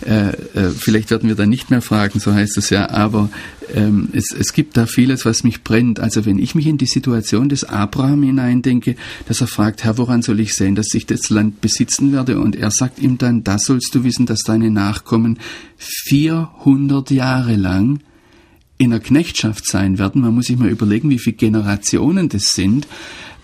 äh, 0.04 0.28
äh, 0.28 0.70
vielleicht 0.70 1.11
werden 1.11 1.28
wir 1.28 1.37
da 1.37 1.46
nicht 1.46 1.70
mehr 1.70 1.80
fragen, 1.80 2.20
so 2.20 2.35
heißt 2.35 2.59
es 2.59 2.70
ja, 2.70 2.90
aber 2.90 3.30
ähm, 3.74 4.09
es, 4.12 4.35
es 4.38 4.52
gibt 4.52 4.76
da 4.76 4.87
vieles, 4.87 5.24
was 5.24 5.42
mich 5.42 5.62
brennt. 5.62 6.00
Also 6.00 6.26
wenn 6.26 6.38
ich 6.38 6.54
mich 6.54 6.66
in 6.66 6.78
die 6.78 6.87
Situation 6.87 7.48
des 7.48 7.64
Abraham 7.64 8.22
hineindenke, 8.22 8.96
dass 9.26 9.40
er 9.40 9.46
fragt, 9.46 9.85
Herr, 9.85 9.98
woran 9.98 10.22
soll 10.22 10.40
ich 10.40 10.54
sehen, 10.54 10.74
dass 10.74 10.92
ich 10.94 11.06
das 11.06 11.30
Land 11.30 11.61
besitzen 11.61 12.12
werde? 12.12 12.38
Und 12.38 12.56
er 12.56 12.70
sagt 12.70 12.98
ihm 12.98 13.18
dann, 13.18 13.42
das 13.44 13.64
sollst 13.64 13.94
du 13.94 14.04
wissen, 14.04 14.26
dass 14.26 14.40
deine 14.40 14.70
Nachkommen 14.70 15.38
400 15.78 17.11
Jahre 17.11 17.56
lang 17.56 18.00
in 18.78 18.90
der 18.90 19.00
Knechtschaft 19.00 19.66
sein 19.66 19.98
werden. 19.98 20.20
Man 20.20 20.35
muss 20.35 20.46
sich 20.46 20.59
mal 20.59 20.68
überlegen, 20.68 21.11
wie 21.11 21.18
viele 21.18 21.37
Generationen 21.37 22.28
das 22.28 22.52
sind. 22.52 22.87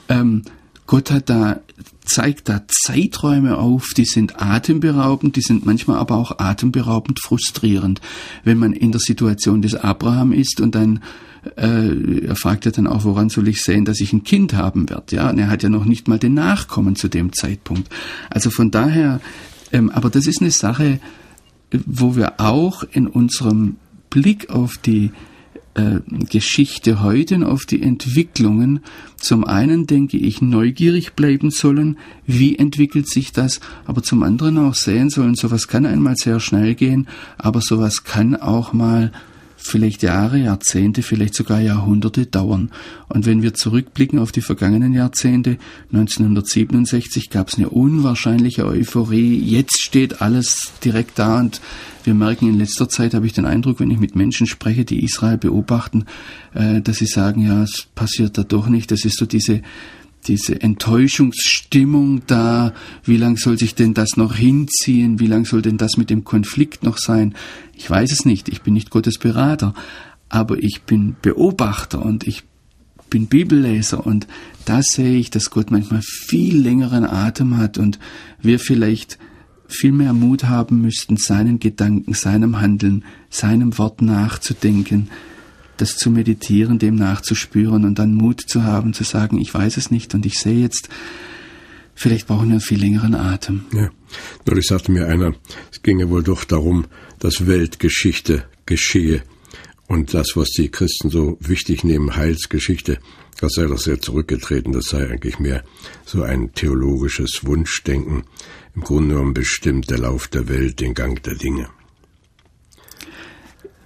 Ähm, 0.09 0.43
Gott 0.87 1.11
hat 1.11 1.31
da 1.31 1.61
zeigt 2.05 2.49
da 2.49 2.63
Zeiträume 2.69 3.59
auf, 3.59 3.91
die 3.97 4.05
sind 4.05 4.41
atemberaubend, 4.43 5.37
die 5.37 5.43
sind 5.43 5.65
manchmal 5.67 5.99
aber 5.99 6.17
auch 6.17 6.39
atemberaubend 6.39 7.21
frustrierend. 7.21 8.01
Wenn 8.45 8.59
man 8.59 8.73
in 8.73 8.93
der 8.93 9.01
Situation 9.01 9.63
des 9.63 9.75
Abraham 9.75 10.33
ist 10.33 10.61
und 10.61 10.75
dann 10.75 11.01
äh, 11.57 12.27
er 12.27 12.37
fragt 12.37 12.65
ja 12.67 12.71
dann 12.71 12.87
auch, 12.87 13.05
woran 13.05 13.29
soll 13.29 13.49
ich 13.49 13.63
sehen, 13.63 13.85
dass 13.85 14.01
ich 14.01 14.13
ein 14.13 14.23
Kind 14.23 14.55
haben 14.55 14.89
werde? 14.89 15.17
Ja, 15.17 15.31
und 15.31 15.39
er 15.39 15.49
hat 15.49 15.63
ja 15.63 15.69
noch 15.69 15.85
nicht 15.85 16.09
mal 16.09 16.19
den 16.19 16.35
Nachkommen 16.35 16.97
zu 16.97 17.09
dem 17.09 17.33
Zeitpunkt. 17.33 17.89
Also 18.31 18.51
von 18.51 18.71
daher, 18.71 19.21
ähm, 19.73 19.91
aber 19.91 20.11
das 20.11 20.27
ist 20.27 20.41
eine 20.41 20.51
Sache, 20.53 21.01
wo 21.87 22.17
wir 22.17 22.41
auch 22.41 22.85
in 22.93 23.07
unserem 23.07 23.77
Blick 24.11 24.51
auf 24.51 24.77
die 24.77 25.11
äh, 25.75 26.01
Geschichte 26.31 27.03
heute 27.03 27.47
auf 27.49 27.65
die 27.65 27.83
Entwicklungen. 27.83 28.81
Zum 29.17 29.45
einen, 29.45 29.87
denke 29.87 30.19
ich, 30.19 30.43
neugierig 30.43 31.15
bleiben 31.15 31.51
sollen, 31.51 31.99
wie 32.27 32.59
entwickelt 32.59 33.09
sich 33.09 33.33
das, 33.33 33.61
aber 33.87 34.03
zum 34.03 34.23
anderen 34.23 34.59
auch 34.59 34.75
sehen 34.75 35.11
sollen, 35.11 35.35
sowas 35.35 35.69
kann 35.69 35.87
einmal 35.87 36.17
sehr 36.17 36.41
schnell 36.41 36.75
gehen, 36.75 37.09
aber 37.39 37.61
sowas 37.61 38.05
kann 38.05 38.37
auch 38.37 38.73
mal 38.73 39.13
vielleicht 39.67 40.03
Jahre, 40.03 40.39
Jahrzehnte, 40.39 41.03
vielleicht 41.03 41.35
sogar 41.35 41.61
Jahrhunderte 41.61 42.27
dauern. 42.27 42.71
Und 43.09 43.27
wenn 43.27 43.43
wir 43.43 43.55
zurückblicken 43.55 44.19
auf 44.19 44.33
die 44.33 44.41
vergangenen 44.41 44.93
Jahrzehnte, 44.93 45.59
1967 45.93 47.31
gab 47.31 47.49
es 47.49 47.57
eine 47.57 47.71
unwahrscheinliche 47.71 48.67
Euphorie. 48.67 49.39
Jetzt 49.39 49.83
steht 49.83 50.21
alles 50.21 50.73
direkt 50.85 51.19
da 51.19 51.41
und 51.41 51.61
wir 52.05 52.15
merken 52.15 52.49
in 52.49 52.59
letzter 52.59 52.89
Zeit, 52.89 53.15
habe 53.15 53.27
ich 53.27 53.33
den 53.33 53.45
Eindruck, 53.47 53.81
wenn 53.81 53.91
ich 53.91 53.99
mit 53.99 54.17
Menschen 54.17 54.47
spreche, 54.47 54.85
die 54.85 55.05
Israel 55.05 55.39
beobachten, 55.39 56.07
äh, 56.55 56.81
dass 56.81 56.97
sie 56.97 57.07
sagen, 57.07 57.47
ja, 57.47 57.63
es 57.63 57.87
passiert 57.95 58.39
da 58.39 58.43
doch 58.43 58.69
nicht. 58.69 58.91
Das 58.91 59.05
ist 59.05 59.19
so 59.19 59.27
diese 59.27 59.63
diese 60.27 60.61
Enttäuschungsstimmung 60.61 62.23
da, 62.27 62.73
wie 63.05 63.17
lang 63.17 63.37
soll 63.37 63.59
sich 63.59 63.75
denn 63.75 63.95
das 63.95 64.17
noch 64.17 64.35
hinziehen, 64.35 65.19
wie 65.21 65.27
lang 65.27 65.45
soll 65.45 65.63
denn 65.63 65.79
das 65.79 65.97
mit 65.97 66.11
dem 66.11 66.25
Konflikt 66.25 66.85
noch 66.85 66.99
sein? 66.99 67.35
Ich 67.75 67.89
weiß 67.89 68.13
es 68.13 68.25
nicht, 68.25 68.49
ich 68.49 68.63
bin 68.63 68.75
nicht 68.75 68.91
Gottes 68.91 69.19
Berater, 69.19 69.75
aber 70.29 70.63
ich 70.63 70.83
bin 70.83 71.17
Beobachter 71.21 72.05
und 72.05 72.27
ich 72.27 72.45
bin 73.11 73.27
Bibelleser 73.27 74.07
und 74.07 74.27
da 74.65 74.81
sehe 74.83 75.19
ich, 75.19 75.31
dass 75.31 75.51
Gott 75.51 75.71
manchmal 75.71 76.01
viel 76.03 76.57
längeren 76.57 77.05
Atem 77.05 77.59
hat 77.59 77.77
und 77.77 77.99
wir 78.41 78.59
vielleicht 78.59 79.19
viel 79.69 79.93
mehr 79.93 80.13
Mut 80.13 80.45
haben 80.45 80.81
müssten, 80.81 81.17
seinen 81.17 81.59
Gedanken, 81.59 82.15
seinem 82.15 82.61
Handeln, 82.61 83.05
seinem 83.29 83.77
Wort 83.79 84.03
nachzudenken, 84.03 85.09
das 85.77 85.97
zu 85.97 86.11
meditieren, 86.11 86.79
dem 86.79 86.95
nachzuspüren 86.95 87.85
und 87.85 87.99
dann 87.99 88.15
Mut 88.15 88.41
zu 88.41 88.63
haben, 88.65 88.93
zu 88.93 89.05
sagen, 89.05 89.41
ich 89.41 89.53
weiß 89.53 89.77
es 89.77 89.91
nicht 89.91 90.15
und 90.15 90.27
ich 90.27 90.39
sehe 90.39 90.61
jetzt 90.61 90.89
Vielleicht 91.95 92.27
brauchen 92.27 92.49
wir 92.49 92.53
einen 92.53 92.61
viel 92.61 92.81
längeren 92.81 93.15
Atem. 93.15 93.65
Ja. 93.73 93.91
Neulich 94.47 94.67
sagte 94.67 94.93
mir 94.93 95.07
einer, 95.07 95.35
es 95.71 95.83
ginge 95.83 96.11
wohl 96.11 96.23
doch 96.23 96.45
darum, 96.45 96.87
dass 97.19 97.47
Weltgeschichte 97.47 98.45
geschehe. 98.67 99.23
Und 99.87 100.15
das, 100.15 100.29
was 100.35 100.49
die 100.51 100.71
Christen 100.71 101.11
so 101.11 101.37
wichtig 101.41 101.85
nehmen, 101.85 102.17
Heilsgeschichte, 102.17 102.99
das 103.41 103.53
sei 103.55 103.67
doch 103.67 103.79
sehr 103.79 104.01
zurückgetreten. 104.01 104.73
Das 104.73 104.87
sei 104.87 105.09
eigentlich 105.09 105.39
mehr 105.39 105.63
so 106.07 106.23
ein 106.23 106.53
theologisches 106.55 107.45
Wunschdenken. 107.45 108.25
Im 108.75 108.83
Grunde 108.83 109.15
genommen 109.15 109.35
bestimmt 109.35 109.91
der 109.91 109.99
Lauf 109.99 110.29
der 110.29 110.49
Welt 110.49 110.81
den 110.81 110.95
Gang 110.95 111.23
der 111.23 111.35
Dinge. 111.35 111.69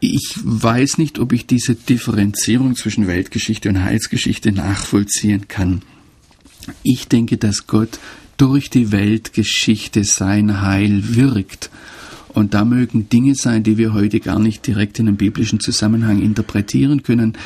Ich 0.01 0.35
weiß 0.43 0.99
nicht, 0.99 1.19
ob 1.19 1.33
ich 1.33 1.47
diese 1.47 1.75
Differenzierung 1.75 2.77
zwischen 2.77 3.07
Weltgeschichte 3.07 3.69
und 3.69 3.83
Heilsgeschichte 3.83 4.53
nachvollziehen 4.53 5.49
kann. 5.49 5.83
Ich 6.83 7.09
denke, 7.09 7.39
dass 7.39 7.67
Gott 7.67 7.99
durch 8.37 8.69
die 8.69 8.93
Weltgeschichte 8.93 10.05
sein 10.05 10.61
Heil 10.61 11.17
wirkt. 11.17 11.71
Und 12.29 12.53
da 12.53 12.67
mögen 12.67 13.09
Dinge 13.09 13.35
sein, 13.35 13.63
die 13.63 13.79
wir 13.79 13.95
heute 13.95 14.21
gar 14.21 14.39
nicht 14.39 14.67
direkt 14.67 14.99
in 14.99 15.09
einem 15.09 15.17
biblischen 15.17 15.61
Zusammenhang 15.61 16.21
interpretieren 16.21 17.03
können, 17.03 17.39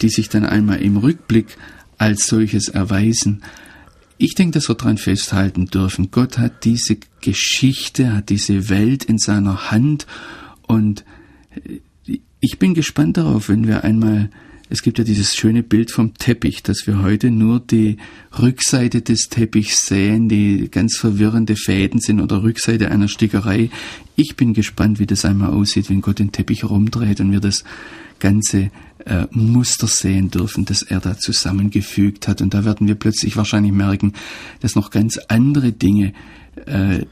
die 0.00 0.08
sich 0.08 0.28
dann 0.28 0.44
einmal 0.44 0.82
im 0.82 0.96
Rückblick 0.96 1.56
als 1.98 2.26
solches 2.26 2.68
erweisen. 2.68 3.42
Ich 4.18 4.34
denke, 4.34 4.54
dass 4.58 4.68
wir 4.68 4.74
daran 4.74 4.98
festhalten 4.98 5.66
dürfen. 5.66 6.10
Gott 6.10 6.38
hat 6.38 6.64
diese 6.64 6.96
Geschichte, 7.20 8.14
hat 8.14 8.30
diese 8.30 8.68
Welt 8.68 9.04
in 9.04 9.18
seiner 9.18 9.70
Hand 9.70 10.08
und 10.66 11.04
ich 12.06 12.58
bin 12.58 12.74
gespannt 12.74 13.16
darauf, 13.16 13.48
wenn 13.48 13.66
wir 13.66 13.84
einmal 13.84 14.30
es 14.72 14.80
gibt 14.80 14.96
ja 14.96 15.04
dieses 15.04 15.34
schöne 15.34 15.62
Bild 15.62 15.90
vom 15.90 16.14
Teppich, 16.14 16.62
dass 16.62 16.86
wir 16.86 17.02
heute 17.02 17.30
nur 17.30 17.60
die 17.60 17.98
Rückseite 18.38 19.02
des 19.02 19.28
Teppichs 19.28 19.84
sehen, 19.84 20.30
die 20.30 20.70
ganz 20.70 20.96
verwirrende 20.96 21.56
Fäden 21.56 22.00
sind 22.00 22.22
oder 22.22 22.42
Rückseite 22.42 22.90
einer 22.90 23.08
Stickerei. 23.08 23.68
Ich 24.16 24.34
bin 24.34 24.54
gespannt, 24.54 24.98
wie 24.98 25.04
das 25.04 25.26
einmal 25.26 25.50
aussieht, 25.50 25.90
wenn 25.90 26.00
Gott 26.00 26.20
den 26.20 26.32
Teppich 26.32 26.64
rumdreht 26.64 27.20
und 27.20 27.32
wir 27.32 27.40
das 27.40 27.64
ganze 28.18 28.70
äh, 29.04 29.26
Muster 29.30 29.88
sehen 29.88 30.30
dürfen, 30.30 30.64
das 30.64 30.80
er 30.80 31.00
da 31.00 31.18
zusammengefügt 31.18 32.26
hat. 32.26 32.40
Und 32.40 32.54
da 32.54 32.64
werden 32.64 32.88
wir 32.88 32.94
plötzlich 32.94 33.36
wahrscheinlich 33.36 33.72
merken, 33.72 34.14
dass 34.60 34.74
noch 34.74 34.88
ganz 34.88 35.18
andere 35.28 35.72
Dinge 35.72 36.14
äh, 36.64 37.04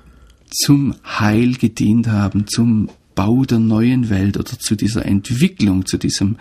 zum 0.50 0.94
Heil 1.05 1.57
gedient 1.57 2.09
haben, 2.09 2.46
zum 2.46 2.88
Bau 3.14 3.44
der 3.44 3.59
neuen 3.59 4.11
Welt 4.11 4.37
oder 4.37 4.59
zu 4.59 4.77
dieser 4.77 5.05
Entwicklung, 5.05 5.87
zu 5.87 5.99
diesem 5.99 6.37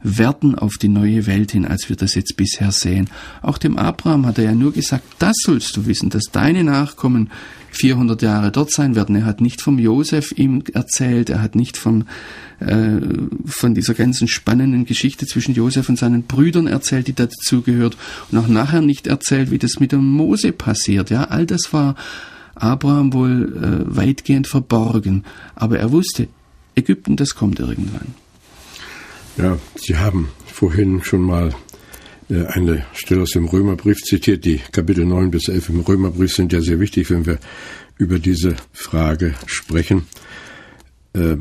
Werten 0.00 0.54
auf 0.54 0.74
die 0.80 0.88
neue 0.88 1.26
Welt 1.26 1.52
hin, 1.52 1.64
als 1.64 1.88
wir 1.88 1.96
das 1.96 2.14
jetzt 2.14 2.36
bisher 2.36 2.70
sehen. 2.70 3.10
Auch 3.42 3.58
dem 3.58 3.76
Abraham 3.76 4.26
hat 4.26 4.38
er 4.38 4.44
ja 4.44 4.54
nur 4.54 4.72
gesagt, 4.72 5.04
das 5.18 5.34
sollst 5.42 5.76
du 5.76 5.86
wissen, 5.86 6.10
dass 6.10 6.24
deine 6.30 6.62
Nachkommen 6.62 7.30
400 7.72 8.22
Jahre 8.22 8.52
dort 8.52 8.70
sein 8.70 8.94
werden. 8.94 9.16
Er 9.16 9.24
hat 9.24 9.40
nicht 9.40 9.60
vom 9.60 9.78
Josef 9.78 10.32
ihm 10.36 10.62
erzählt, 10.72 11.30
er 11.30 11.42
hat 11.42 11.56
nicht 11.56 11.76
vom, 11.76 12.06
äh, 12.60 13.00
von 13.44 13.74
dieser 13.74 13.94
ganzen 13.94 14.28
spannenden 14.28 14.84
Geschichte 14.84 15.26
zwischen 15.26 15.54
Josef 15.54 15.88
und 15.88 15.98
seinen 15.98 16.22
Brüdern 16.22 16.66
erzählt, 16.66 17.08
die 17.08 17.14
dazu 17.14 17.62
gehört 17.62 17.96
und 18.30 18.38
auch 18.38 18.48
nachher 18.48 18.82
nicht 18.82 19.06
erzählt, 19.08 19.50
wie 19.50 19.58
das 19.58 19.80
mit 19.80 19.92
dem 19.92 20.08
Mose 20.08 20.52
passiert. 20.52 21.10
Ja, 21.10 21.24
all 21.24 21.44
das 21.44 21.72
war 21.72 21.96
Abraham 22.58 23.12
wohl 23.12 23.56
äh, 23.56 23.96
weitgehend 23.96 24.46
verborgen, 24.46 25.24
aber 25.54 25.78
er 25.78 25.92
wusste, 25.92 26.28
Ägypten, 26.74 27.16
das 27.16 27.34
kommt 27.34 27.58
irgendwann. 27.58 28.14
Ja, 29.36 29.58
Sie 29.76 29.96
haben 29.96 30.28
vorhin 30.46 31.02
schon 31.02 31.22
mal 31.22 31.54
äh, 32.28 32.46
eine 32.46 32.84
Stelle 32.92 33.22
aus 33.22 33.30
dem 33.30 33.46
Römerbrief 33.46 33.98
zitiert. 34.02 34.44
Die 34.44 34.60
Kapitel 34.72 35.04
9 35.04 35.30
bis 35.30 35.48
11 35.48 35.68
im 35.70 35.80
Römerbrief 35.80 36.32
sind 36.32 36.52
ja 36.52 36.60
sehr 36.60 36.80
wichtig, 36.80 37.10
wenn 37.10 37.26
wir 37.26 37.38
über 37.96 38.18
diese 38.18 38.56
Frage 38.72 39.34
sprechen. 39.46 40.06
Äh, 41.14 41.36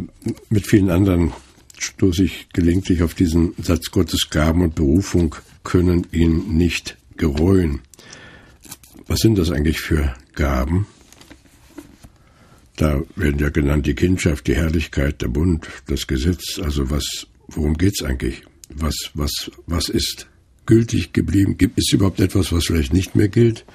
mit 0.49 0.67
vielen 0.67 0.89
anderen 0.89 1.33
stoße 1.77 2.23
ich 2.23 2.47
gelegentlich 2.53 3.03
auf 3.03 3.13
diesen 3.13 3.53
Satz 3.61 3.91
Gottes 3.91 4.29
Gaben 4.29 4.61
und 4.61 4.75
Berufung 4.75 5.35
können 5.63 6.07
ihn 6.11 6.57
nicht 6.57 6.97
gereuen. 7.17 7.81
Was 9.07 9.19
sind 9.19 9.37
das 9.37 9.51
eigentlich 9.51 9.79
für 9.79 10.13
Gaben? 10.33 10.87
Da 12.77 13.01
werden 13.15 13.39
ja 13.39 13.49
genannt 13.49 13.85
die 13.85 13.95
Kindschaft, 13.95 14.47
die 14.47 14.55
Herrlichkeit, 14.55 15.21
der 15.21 15.27
Bund, 15.27 15.67
das 15.87 16.07
Gesetz. 16.07 16.59
Also 16.63 16.89
was 16.89 17.27
worum 17.47 17.75
geht's 17.75 18.03
eigentlich? 18.03 18.43
Was, 18.69 18.95
was, 19.13 19.51
was 19.65 19.89
ist 19.89 20.27
gültig 20.65 21.13
geblieben? 21.13 21.57
Gibt 21.57 21.79
es 21.79 21.91
überhaupt 21.91 22.19
etwas, 22.19 22.51
was 22.51 22.65
vielleicht 22.65 22.93
nicht 22.93 23.15
mehr 23.15 23.29
gilt? 23.29 23.65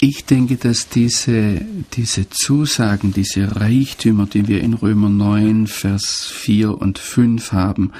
Ich 0.00 0.24
denke, 0.24 0.56
dass 0.56 0.88
diese, 0.88 1.60
diese 1.92 2.28
Zusagen, 2.28 3.12
diese 3.12 3.54
Reichtümer, 3.56 4.26
die 4.26 4.48
wir 4.48 4.60
in 4.60 4.74
Römer 4.74 5.08
9, 5.08 5.68
Vers 5.68 6.26
4 6.26 6.76
und 6.76 6.98
5 6.98 7.52
haben, 7.52 7.92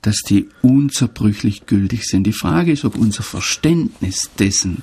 dass 0.00 0.16
die 0.26 0.48
unzerbrüchlich 0.62 1.66
gültig 1.66 2.04
sind. 2.04 2.26
Die 2.26 2.32
Frage 2.32 2.72
ist, 2.72 2.86
ob 2.86 2.96
unser 2.96 3.22
Verständnis 3.22 4.30
dessen, 4.38 4.82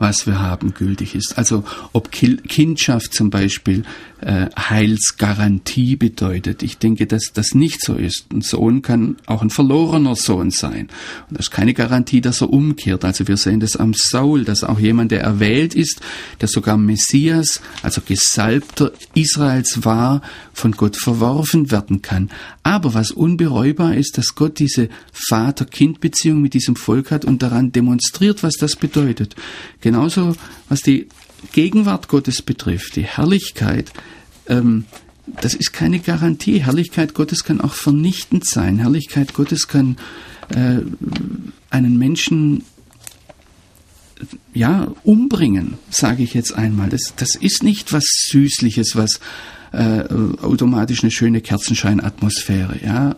was 0.00 0.26
wir 0.26 0.40
haben, 0.40 0.74
gültig 0.74 1.14
ist. 1.14 1.38
Also 1.38 1.62
ob 1.92 2.10
Kindschaft 2.10 3.14
zum 3.14 3.30
Beispiel 3.30 3.84
äh, 4.20 4.48
Heilsgarantie 4.56 5.96
bedeutet. 5.96 6.62
Ich 6.62 6.78
denke, 6.78 7.06
dass 7.06 7.32
das 7.32 7.54
nicht 7.54 7.82
so 7.82 7.94
ist. 7.94 8.26
Ein 8.32 8.42
Sohn 8.42 8.82
kann 8.82 9.16
auch 9.26 9.42
ein 9.42 9.50
verlorener 9.50 10.16
Sohn 10.16 10.50
sein. 10.50 10.88
Und 11.28 11.38
das 11.38 11.46
ist 11.46 11.50
keine 11.50 11.74
Garantie, 11.74 12.20
dass 12.20 12.42
er 12.42 12.50
umkehrt. 12.50 13.04
Also 13.04 13.28
wir 13.28 13.36
sehen 13.36 13.60
das 13.60 13.76
am 13.76 13.94
Saul, 13.94 14.44
dass 14.44 14.64
auch 14.64 14.78
jemand, 14.78 15.10
der 15.12 15.22
erwählt 15.22 15.74
ist, 15.74 16.00
der 16.40 16.48
sogar 16.48 16.76
Messias, 16.76 17.60
also 17.82 18.00
Gesalbter 18.00 18.92
Israels 19.14 19.84
war, 19.84 20.22
von 20.52 20.72
Gott 20.72 20.96
verworfen 20.96 21.70
werden 21.70 22.02
kann. 22.02 22.30
Aber 22.62 22.94
was 22.94 23.10
unbereubar 23.10 23.94
ist, 23.94 24.18
dass 24.18 24.34
Gott 24.34 24.58
diese 24.58 24.88
Vater-Kind-Beziehung 25.12 26.42
mit 26.42 26.54
diesem 26.54 26.76
Volk 26.76 27.10
hat 27.10 27.24
und 27.24 27.42
daran 27.42 27.72
demonstriert, 27.72 28.42
was 28.42 28.54
das 28.54 28.76
bedeutet. 28.76 29.34
Genauso, 29.80 30.36
was 30.68 30.82
die 30.82 31.08
Gegenwart 31.52 32.08
Gottes 32.08 32.42
betrifft, 32.42 32.96
die 32.96 33.04
Herrlichkeit, 33.04 33.92
ähm, 34.48 34.84
das 35.40 35.54
ist 35.54 35.72
keine 35.72 36.00
Garantie. 36.00 36.64
Herrlichkeit 36.64 37.14
Gottes 37.14 37.44
kann 37.44 37.60
auch 37.60 37.74
vernichtend 37.74 38.44
sein. 38.46 38.78
Herrlichkeit 38.78 39.34
Gottes 39.34 39.68
kann 39.68 39.96
äh, 40.48 40.78
einen 41.70 41.98
Menschen 41.98 42.64
ja 44.52 44.92
umbringen, 45.04 45.74
sage 45.88 46.22
ich 46.22 46.34
jetzt 46.34 46.52
einmal. 46.52 46.88
Das, 46.88 47.14
das 47.16 47.36
ist 47.36 47.62
nicht 47.62 47.92
was 47.92 48.04
Süßliches, 48.28 48.96
was 48.96 49.20
äh, 49.72 50.02
automatisch 50.42 51.02
eine 51.02 51.10
schöne 51.10 51.40
Kerzenscheinatmosphäre. 51.40 52.80
Ja, 52.84 53.16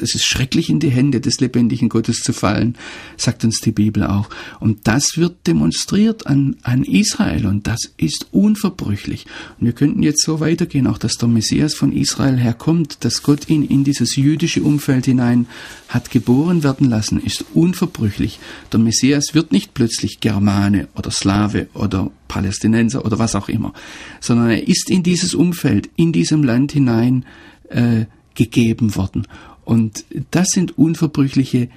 es 0.00 0.14
ist 0.14 0.24
schrecklich 0.24 0.68
in 0.68 0.80
die 0.80 0.90
Hände 0.90 1.20
des 1.20 1.40
lebendigen 1.40 1.88
Gottes 1.88 2.20
zu 2.20 2.32
fallen, 2.32 2.76
sagt 3.16 3.44
uns 3.44 3.60
die 3.60 3.72
Bibel 3.72 4.04
auch. 4.04 4.28
Und 4.60 4.86
das 4.86 5.16
wird 5.16 5.46
demonstriert 5.46 6.26
an, 6.26 6.56
an 6.62 6.84
Israel 6.84 7.46
und 7.46 7.66
das 7.66 7.92
ist 7.96 8.28
unverbrüchlich. 8.32 9.26
Und 9.58 9.66
wir 9.66 9.72
könnten 9.72 10.02
jetzt 10.02 10.22
so 10.22 10.40
weitergehen, 10.40 10.86
auch 10.86 10.98
dass 10.98 11.16
der 11.16 11.28
Messias 11.28 11.74
von 11.74 11.92
Israel 11.92 12.36
herkommt, 12.36 13.04
dass 13.04 13.22
Gott 13.22 13.48
ihn 13.48 13.64
in 13.64 13.84
dieses 13.84 14.16
jüdische 14.16 14.62
Umfeld 14.62 15.06
hinein 15.06 15.46
hat 15.88 16.10
geboren 16.10 16.62
werden 16.62 16.88
lassen, 16.88 17.20
ist 17.20 17.44
unverbrüchlich. 17.54 18.40
Der 18.72 18.80
Messias 18.80 19.34
wird 19.34 19.52
nicht 19.52 19.74
plötzlich 19.74 20.20
Germane 20.20 20.88
oder 20.96 21.10
Slave 21.10 21.68
oder 21.74 22.10
Palästinenser 22.28 23.04
oder 23.04 23.18
was 23.18 23.34
auch 23.34 23.48
immer, 23.48 23.72
sondern 24.20 24.50
er 24.50 24.66
ist 24.66 24.90
in 24.90 25.02
dieses 25.02 25.34
Umfeld, 25.34 25.88
in 25.96 26.12
diesem 26.12 26.42
Land 26.42 26.72
hinein 26.72 27.24
äh, 27.68 28.06
gegeben 28.34 28.96
worden. 28.96 29.26
Und 29.64 30.04
das 30.30 30.48
sind 30.48 30.76
unverbrüchliche 30.78 31.68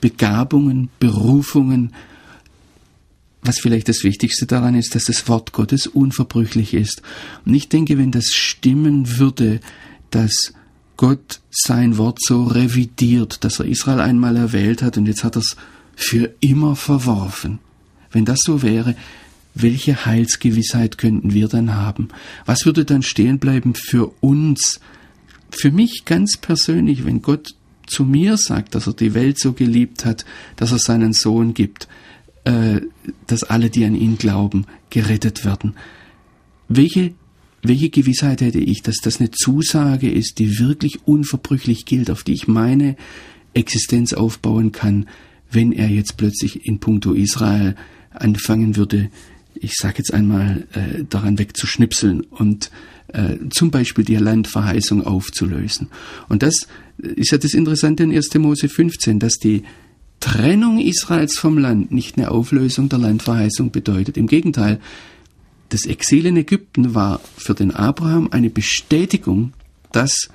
Begabungen, 0.00 0.90
Berufungen. 0.98 1.92
Was 3.42 3.58
vielleicht 3.58 3.88
das 3.88 4.04
Wichtigste 4.04 4.46
daran 4.46 4.74
ist, 4.74 4.94
dass 4.94 5.04
das 5.04 5.28
Wort 5.28 5.52
Gottes 5.52 5.86
unverbrüchlich 5.86 6.74
ist. 6.74 7.02
Und 7.44 7.54
ich 7.54 7.68
denke, 7.68 7.98
wenn 7.98 8.12
das 8.12 8.26
stimmen 8.26 9.18
würde, 9.18 9.60
dass 10.10 10.52
Gott 10.96 11.40
sein 11.50 11.98
Wort 11.98 12.18
so 12.22 12.44
revidiert, 12.44 13.42
dass 13.42 13.58
er 13.58 13.66
Israel 13.66 14.00
einmal 14.00 14.36
erwählt 14.36 14.82
hat 14.82 14.96
und 14.96 15.06
jetzt 15.06 15.24
hat 15.24 15.36
er 15.36 15.40
es 15.40 15.56
für 15.96 16.32
immer 16.40 16.76
verworfen. 16.76 17.58
Wenn 18.12 18.24
das 18.24 18.40
so 18.44 18.62
wäre, 18.62 18.94
welche 19.54 20.06
Heilsgewissheit 20.06 20.98
könnten 20.98 21.34
wir 21.34 21.48
dann 21.48 21.74
haben? 21.74 22.08
Was 22.46 22.64
würde 22.64 22.84
dann 22.84 23.02
stehen 23.02 23.38
bleiben 23.38 23.74
für 23.74 24.12
uns 24.20 24.80
für 25.52 25.70
mich 25.70 26.04
ganz 26.04 26.36
persönlich, 26.36 27.04
wenn 27.04 27.22
Gott 27.22 27.54
zu 27.86 28.04
mir 28.04 28.36
sagt, 28.36 28.74
dass 28.74 28.86
er 28.86 28.94
die 28.94 29.14
Welt 29.14 29.38
so 29.38 29.52
geliebt 29.52 30.04
hat, 30.04 30.24
dass 30.56 30.72
er 30.72 30.78
seinen 30.78 31.12
Sohn 31.12 31.54
gibt, 31.54 31.88
äh, 32.44 32.80
dass 33.26 33.44
alle, 33.44 33.70
die 33.70 33.84
an 33.84 33.94
ihn 33.94 34.18
glauben, 34.18 34.66
gerettet 34.90 35.44
werden. 35.44 35.74
Welche, 36.68 37.12
welche 37.62 37.90
Gewissheit 37.90 38.40
hätte 38.40 38.60
ich, 38.60 38.82
dass 38.82 38.96
das 38.96 39.20
eine 39.20 39.30
Zusage 39.30 40.10
ist, 40.10 40.38
die 40.38 40.58
wirklich 40.58 41.06
unverbrüchlich 41.06 41.84
gilt, 41.84 42.10
auf 42.10 42.22
die 42.22 42.32
ich 42.32 42.48
meine 42.48 42.96
Existenz 43.54 44.12
aufbauen 44.12 44.72
kann, 44.72 45.08
wenn 45.50 45.72
er 45.72 45.88
jetzt 45.88 46.16
plötzlich 46.16 46.66
in 46.66 46.80
puncto 46.80 47.12
Israel 47.12 47.76
anfangen 48.10 48.76
würde, 48.76 49.10
ich 49.54 49.74
sage 49.74 49.98
jetzt 49.98 50.14
einmal, 50.14 50.66
äh, 50.72 51.04
daran 51.08 51.38
wegzuschnipseln 51.38 52.22
und 52.22 52.70
äh, 53.12 53.36
zum 53.50 53.70
Beispiel 53.70 54.04
die 54.04 54.16
Landverheißung 54.16 55.04
aufzulösen. 55.04 55.88
Und 56.28 56.42
das 56.42 56.66
ist 56.98 57.32
ja 57.32 57.38
das 57.38 57.54
Interessante 57.54 58.02
in 58.02 58.14
1. 58.14 58.34
Mose 58.34 58.68
15, 58.68 59.18
dass 59.18 59.38
die 59.38 59.62
Trennung 60.20 60.78
Israels 60.78 61.36
vom 61.36 61.58
Land 61.58 61.90
nicht 61.90 62.16
eine 62.16 62.30
Auflösung 62.30 62.88
der 62.88 63.00
Landverheißung 63.00 63.70
bedeutet. 63.70 64.16
Im 64.16 64.28
Gegenteil, 64.28 64.80
das 65.68 65.84
Exil 65.84 66.26
in 66.26 66.36
Ägypten 66.36 66.94
war 66.94 67.20
für 67.36 67.54
den 67.54 67.72
Abraham 67.72 68.28
eine 68.30 68.50
Bestätigung, 68.50 69.52
dass 69.90 70.28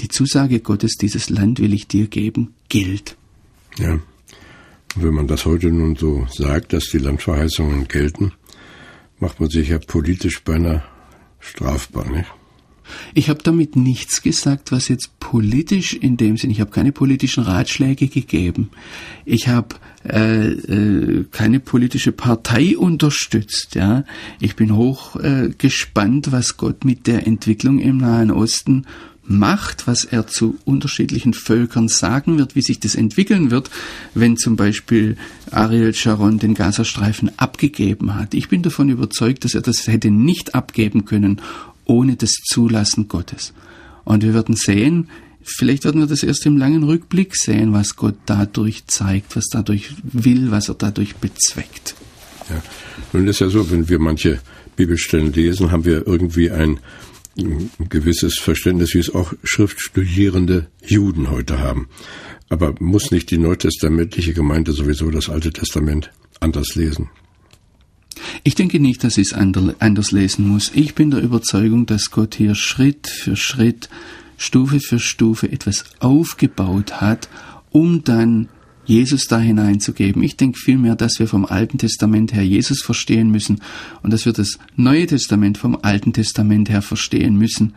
die 0.00 0.08
Zusage 0.08 0.60
Gottes, 0.60 0.96
dieses 0.96 1.28
Land 1.28 1.60
will 1.60 1.74
ich 1.74 1.88
dir 1.88 2.06
geben, 2.06 2.54
gilt. 2.68 3.16
Ja. 3.78 3.98
Wenn 4.96 5.14
man 5.14 5.26
das 5.26 5.44
heute 5.44 5.70
nun 5.70 5.96
so 5.96 6.26
sagt, 6.30 6.72
dass 6.72 6.86
die 6.86 6.98
Landverheißungen 6.98 7.88
gelten, 7.88 8.32
macht 9.18 9.40
man 9.40 9.50
sich 9.50 9.68
ja 9.68 9.78
politisch 9.78 10.42
beinahe 10.42 10.82
strafbar, 11.40 12.10
nicht? 12.10 12.30
Ich 13.14 13.28
habe 13.28 13.42
damit 13.42 13.76
nichts 13.76 14.22
gesagt, 14.22 14.72
was 14.72 14.88
jetzt 14.88 15.18
politisch 15.20 15.94
in 15.94 16.16
dem 16.16 16.36
Sinn, 16.36 16.50
ich 16.50 16.60
habe 16.60 16.70
keine 16.70 16.92
politischen 16.92 17.44
Ratschläge 17.44 18.08
gegeben. 18.08 18.70
Ich 19.24 19.48
habe 19.48 19.76
äh, 20.04 20.48
äh, 20.48 21.24
keine 21.30 21.60
politische 21.60 22.12
Partei 22.12 22.76
unterstützt. 22.76 23.74
Ja, 23.74 24.04
ich 24.40 24.56
bin 24.56 24.74
hoch 24.74 25.16
äh, 25.16 25.50
gespannt, 25.56 26.32
was 26.32 26.56
Gott 26.56 26.84
mit 26.84 27.06
der 27.06 27.26
Entwicklung 27.26 27.78
im 27.78 27.98
Nahen 27.98 28.30
Osten 28.30 28.86
macht, 29.30 29.86
was 29.86 30.04
er 30.04 30.26
zu 30.26 30.58
unterschiedlichen 30.64 31.34
Völkern 31.34 31.88
sagen 31.88 32.36
wird, 32.36 32.56
wie 32.56 32.62
sich 32.62 32.80
das 32.80 32.96
entwickeln 32.96 33.50
wird, 33.50 33.70
wenn 34.12 34.36
zum 34.36 34.56
Beispiel 34.56 35.16
Ariel 35.50 35.94
Sharon 35.94 36.38
den 36.38 36.54
Gazastreifen 36.54 37.30
abgegeben 37.38 38.14
hat. 38.14 38.34
Ich 38.34 38.48
bin 38.48 38.62
davon 38.62 38.88
überzeugt, 38.88 39.44
dass 39.44 39.54
er 39.54 39.62
das 39.62 39.86
hätte 39.86 40.10
nicht 40.10 40.54
abgeben 40.54 41.04
können 41.04 41.40
ohne 41.84 42.16
das 42.16 42.32
Zulassen 42.32 43.08
Gottes. 43.08 43.52
Und 44.04 44.22
wir 44.22 44.34
werden 44.34 44.56
sehen, 44.56 45.08
vielleicht 45.42 45.84
werden 45.84 46.00
wir 46.00 46.08
das 46.08 46.22
erst 46.22 46.46
im 46.46 46.56
langen 46.56 46.82
Rückblick 46.82 47.36
sehen, 47.36 47.72
was 47.72 47.96
Gott 47.96 48.16
dadurch 48.26 48.86
zeigt, 48.86 49.36
was 49.36 49.46
dadurch 49.46 49.90
will, 50.02 50.50
was 50.50 50.68
er 50.68 50.74
dadurch 50.74 51.16
bezweckt. 51.16 51.94
Ja. 52.48 52.62
Nun 53.12 53.28
ist 53.28 53.40
ja 53.40 53.48
so, 53.48 53.70
wenn 53.70 53.88
wir 53.88 53.98
manche 53.98 54.40
Bibelstellen 54.76 55.32
lesen, 55.32 55.70
haben 55.70 55.84
wir 55.84 56.06
irgendwie 56.06 56.50
ein, 56.50 56.80
gewisses 57.88 58.38
Verständnis, 58.38 58.94
wie 58.94 58.98
es 58.98 59.14
auch 59.14 59.32
schriftstudierende 59.44 60.68
Juden 60.84 61.30
heute 61.30 61.58
haben. 61.60 61.88
Aber 62.48 62.74
muss 62.80 63.10
nicht 63.10 63.30
die 63.30 63.38
neutestamentliche 63.38 64.34
Gemeinde 64.34 64.72
sowieso 64.72 65.10
das 65.10 65.28
Alte 65.28 65.52
Testament 65.52 66.10
anders 66.40 66.74
lesen? 66.74 67.08
Ich 68.42 68.54
denke 68.54 68.80
nicht, 68.80 69.04
dass 69.04 69.18
ich 69.18 69.32
es 69.32 69.32
anders 69.32 70.12
lesen 70.12 70.48
muss. 70.48 70.72
Ich 70.74 70.94
bin 70.94 71.10
der 71.10 71.22
Überzeugung, 71.22 71.86
dass 71.86 72.10
Gott 72.10 72.34
hier 72.34 72.54
Schritt 72.54 73.06
für 73.08 73.36
Schritt, 73.36 73.88
Stufe 74.36 74.80
für 74.80 74.98
Stufe 74.98 75.50
etwas 75.50 75.84
aufgebaut 76.00 77.00
hat, 77.00 77.28
um 77.70 78.02
dann 78.04 78.48
Jesus 78.90 79.26
da 79.26 79.38
hineinzugeben. 79.38 80.22
Ich 80.22 80.36
denke 80.36 80.58
vielmehr, 80.58 80.96
dass 80.96 81.20
wir 81.20 81.28
vom 81.28 81.44
Alten 81.44 81.78
Testament 81.78 82.34
her 82.34 82.44
Jesus 82.44 82.82
verstehen 82.82 83.30
müssen 83.30 83.60
und 84.02 84.12
dass 84.12 84.26
wir 84.26 84.32
das 84.32 84.58
Neue 84.74 85.06
Testament 85.06 85.58
vom 85.58 85.78
Alten 85.80 86.12
Testament 86.12 86.68
her 86.68 86.82
verstehen 86.82 87.36
müssen. 87.36 87.74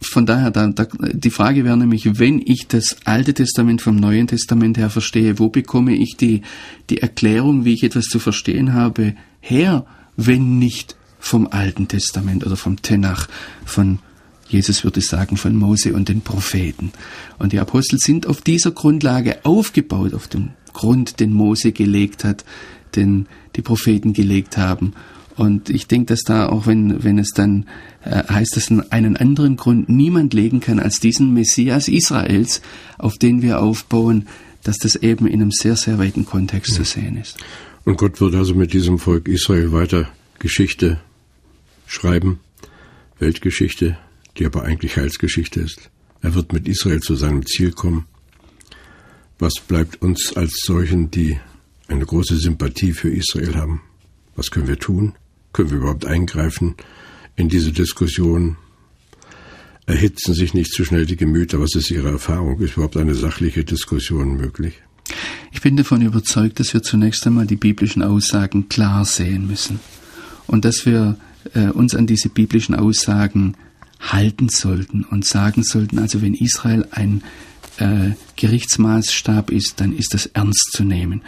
Von 0.00 0.24
daher, 0.24 0.50
da, 0.50 0.68
da, 0.68 0.86
die 1.12 1.30
Frage 1.30 1.64
wäre 1.64 1.76
nämlich, 1.76 2.18
wenn 2.18 2.40
ich 2.44 2.68
das 2.68 2.98
Alte 3.04 3.34
Testament 3.34 3.82
vom 3.82 3.96
Neuen 3.96 4.28
Testament 4.28 4.78
her 4.78 4.90
verstehe, 4.90 5.38
wo 5.38 5.48
bekomme 5.48 5.96
ich 5.96 6.16
die, 6.16 6.42
die 6.90 6.98
Erklärung, 6.98 7.64
wie 7.64 7.72
ich 7.72 7.82
etwas 7.82 8.04
zu 8.04 8.20
verstehen 8.20 8.72
habe, 8.72 9.14
her, 9.40 9.84
wenn 10.16 10.58
nicht 10.58 10.94
vom 11.18 11.48
Alten 11.50 11.88
Testament 11.88 12.46
oder 12.46 12.56
vom 12.56 12.82
Tenach, 12.82 13.28
von 13.64 13.98
Jesus 14.54 14.84
würde 14.84 15.00
sagen, 15.00 15.36
von 15.36 15.56
Mose 15.56 15.92
und 15.94 16.08
den 16.08 16.20
Propheten. 16.20 16.92
Und 17.38 17.52
die 17.52 17.58
Apostel 17.58 17.98
sind 17.98 18.26
auf 18.28 18.40
dieser 18.40 18.70
Grundlage 18.70 19.44
aufgebaut, 19.44 20.14
auf 20.14 20.28
dem 20.28 20.50
Grund, 20.72 21.18
den 21.18 21.32
Mose 21.32 21.72
gelegt 21.72 22.22
hat, 22.22 22.44
den 22.94 23.26
die 23.56 23.62
Propheten 23.62 24.12
gelegt 24.12 24.56
haben. 24.56 24.92
Und 25.36 25.70
ich 25.70 25.88
denke, 25.88 26.06
dass 26.06 26.20
da, 26.20 26.48
auch 26.48 26.68
wenn, 26.68 27.02
wenn 27.02 27.18
es 27.18 27.30
dann 27.30 27.66
äh, 28.04 28.22
heißt, 28.28 28.56
dass 28.56 28.70
einen 28.92 29.16
anderen 29.16 29.56
Grund 29.56 29.88
niemand 29.88 30.32
legen 30.32 30.60
kann 30.60 30.78
als 30.78 31.00
diesen 31.00 31.34
Messias 31.34 31.88
Israels, 31.88 32.62
auf 32.96 33.18
den 33.18 33.42
wir 33.42 33.60
aufbauen, 33.60 34.28
dass 34.62 34.78
das 34.78 34.94
eben 34.94 35.26
in 35.26 35.42
einem 35.42 35.50
sehr, 35.50 35.74
sehr 35.74 35.98
weiten 35.98 36.24
Kontext 36.24 36.72
ja. 36.72 36.76
zu 36.78 36.84
sehen 36.84 37.16
ist. 37.16 37.36
Und 37.84 37.98
Gott 37.98 38.20
wird 38.20 38.36
also 38.36 38.54
mit 38.54 38.72
diesem 38.72 38.98
Volk 39.00 39.26
Israel 39.26 39.72
weiter 39.72 40.08
Geschichte 40.38 41.00
schreiben, 41.86 42.38
Weltgeschichte, 43.18 43.98
die 44.36 44.46
aber 44.46 44.64
eigentlich 44.64 44.96
Heilsgeschichte 44.96 45.60
ist. 45.60 45.90
Er 46.22 46.34
wird 46.34 46.52
mit 46.52 46.66
Israel 46.68 47.00
zu 47.00 47.16
seinem 47.16 47.44
Ziel 47.46 47.72
kommen. 47.72 48.06
Was 49.38 49.54
bleibt 49.66 50.00
uns 50.00 50.34
als 50.36 50.60
solchen, 50.64 51.10
die 51.10 51.38
eine 51.88 52.06
große 52.06 52.36
Sympathie 52.36 52.92
für 52.92 53.10
Israel 53.10 53.56
haben? 53.56 53.82
Was 54.36 54.50
können 54.50 54.68
wir 54.68 54.78
tun? 54.78 55.14
Können 55.52 55.70
wir 55.70 55.78
überhaupt 55.78 56.06
eingreifen 56.06 56.74
in 57.36 57.48
diese 57.48 57.72
Diskussion? 57.72 58.56
Erhitzen 59.86 60.32
sich 60.32 60.54
nicht 60.54 60.72
zu 60.72 60.84
schnell 60.84 61.04
die 61.04 61.16
Gemüter? 61.16 61.60
Was 61.60 61.74
ist 61.74 61.90
Ihre 61.90 62.10
Erfahrung? 62.10 62.58
Ist 62.60 62.76
überhaupt 62.76 62.96
eine 62.96 63.14
sachliche 63.14 63.64
Diskussion 63.64 64.36
möglich? 64.36 64.80
Ich 65.52 65.60
bin 65.60 65.76
davon 65.76 66.00
überzeugt, 66.00 66.58
dass 66.58 66.72
wir 66.72 66.82
zunächst 66.82 67.26
einmal 67.26 67.46
die 67.46 67.56
biblischen 67.56 68.02
Aussagen 68.02 68.68
klar 68.68 69.04
sehen 69.04 69.46
müssen 69.46 69.78
und 70.46 70.64
dass 70.64 70.86
wir 70.86 71.18
äh, 71.52 71.68
uns 71.68 71.94
an 71.94 72.06
diese 72.06 72.28
biblischen 72.28 72.74
Aussagen 72.74 73.56
halten 74.00 74.48
sollten 74.48 75.04
und 75.04 75.24
sagen 75.24 75.62
sollten, 75.62 75.98
also 75.98 76.22
wenn 76.22 76.34
Israel 76.34 76.86
ein 76.90 77.22
äh, 77.78 78.10
Gerichtsmaßstab 78.36 79.50
ist, 79.50 79.80
dann 79.80 79.96
ist 79.96 80.14
das 80.14 80.26
ernst 80.26 80.70
zu 80.72 80.84
nehmen. 80.84 81.22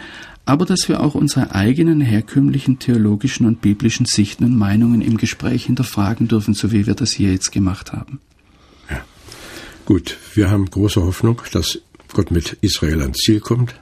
Aber 0.45 0.65
dass 0.65 0.87
wir 0.87 1.01
auch 1.01 1.13
unsere 1.13 1.53
eigenen 1.53 1.99
herkömmlichen 1.99 2.79
theologischen 2.79 3.45
und 3.45 3.61
biblischen 3.61 4.05
Sichten 4.05 4.45
und 4.45 4.57
Meinungen 4.57 5.01
im 5.01 5.17
Gespräch 5.17 5.65
hinterfragen 5.65 6.29
dürfen, 6.29 6.53
so 6.53 6.71
wie 6.71 6.87
wir 6.87 6.95
das 6.95 7.11
hier 7.11 7.33
jetzt 7.33 7.51
gemacht 7.51 7.91
haben. 7.91 8.21
Ja. 8.89 9.03
Gut, 9.85 10.17
wir 10.35 10.49
haben 10.49 10.69
große 10.69 11.01
Hoffnung, 11.03 11.41
dass 11.51 11.79
Gott 12.13 12.31
mit 12.31 12.57
Israel 12.61 13.01
ans 13.01 13.17
Ziel 13.17 13.41
kommt. 13.41 13.75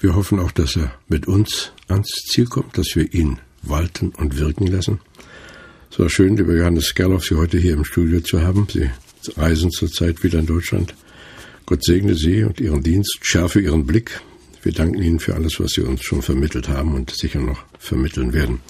Wir 0.00 0.14
hoffen 0.14 0.38
auch, 0.40 0.52
dass 0.52 0.76
er 0.76 0.92
mit 1.08 1.26
uns 1.28 1.72
ans 1.88 2.08
Ziel 2.08 2.46
kommt, 2.46 2.78
dass 2.78 2.96
wir 2.96 3.12
ihn 3.12 3.38
walten 3.62 4.08
und 4.16 4.38
wirken 4.38 4.66
lassen. 4.66 5.00
Es 5.92 5.98
war 5.98 6.08
schön, 6.08 6.36
lieber 6.36 6.54
Johannes 6.54 6.94
Gerloff, 6.94 7.24
Sie 7.24 7.34
heute 7.34 7.58
hier 7.58 7.74
im 7.74 7.84
Studio 7.84 8.20
zu 8.20 8.42
haben. 8.42 8.68
Sie 8.70 8.88
reisen 9.36 9.72
zurzeit 9.72 10.22
wieder 10.22 10.38
in 10.38 10.46
Deutschland. 10.46 10.94
Gott 11.66 11.82
segne 11.84 12.14
Sie 12.14 12.44
und 12.44 12.60
Ihren 12.60 12.84
Dienst, 12.84 13.18
schärfe 13.22 13.60
Ihren 13.60 13.86
Blick. 13.86 14.20
Wir 14.62 14.70
danken 14.70 15.02
Ihnen 15.02 15.18
für 15.18 15.34
alles, 15.34 15.58
was 15.58 15.72
Sie 15.72 15.80
uns 15.80 16.04
schon 16.04 16.22
vermittelt 16.22 16.68
haben 16.68 16.94
und 16.94 17.10
sicher 17.10 17.40
noch 17.40 17.64
vermitteln 17.76 18.32
werden. 18.32 18.60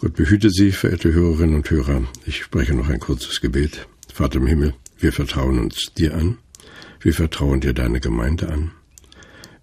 Gott 0.00 0.14
behüte 0.14 0.48
Sie, 0.48 0.72
verehrte 0.72 1.12
Hörerinnen 1.12 1.56
und 1.56 1.70
Hörer. 1.70 2.02
Ich 2.24 2.44
spreche 2.44 2.72
noch 2.72 2.88
ein 2.88 3.00
kurzes 3.00 3.42
Gebet. 3.42 3.86
Vater 4.10 4.38
im 4.38 4.46
Himmel, 4.46 4.72
wir 4.98 5.12
vertrauen 5.12 5.58
uns 5.58 5.92
dir 5.98 6.14
an. 6.14 6.38
Wir 7.00 7.12
vertrauen 7.12 7.60
dir 7.60 7.74
deine 7.74 8.00
Gemeinde 8.00 8.48
an. 8.48 8.70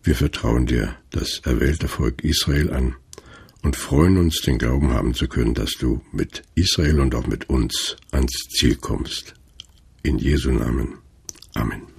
Wir 0.03 0.13
vertrauen 0.13 0.67
dir 0.67 0.95
das 1.09 1.41
erwählte 1.45 1.87
Volk 1.87 2.23
Israel 2.23 2.71
an 2.71 2.95
und 3.67 3.75
freuen 3.75 4.17
uns, 4.17 4.39
den 4.43 4.59
Glauben 4.59 4.93
haben 4.93 5.13
zu 5.13 5.27
können, 5.27 5.53
dass 5.53 5.71
du 5.71 5.99
mit 6.13 6.43
Israel 6.55 7.01
und 7.01 7.13
auch 7.13 7.27
mit 7.27 7.49
uns 7.49 7.97
ans 8.11 8.31
Ziel 8.49 8.77
kommst. 8.77 9.33
In 10.03 10.17
Jesu 10.19 10.51
Namen. 10.51 10.99
Amen. 11.53 11.96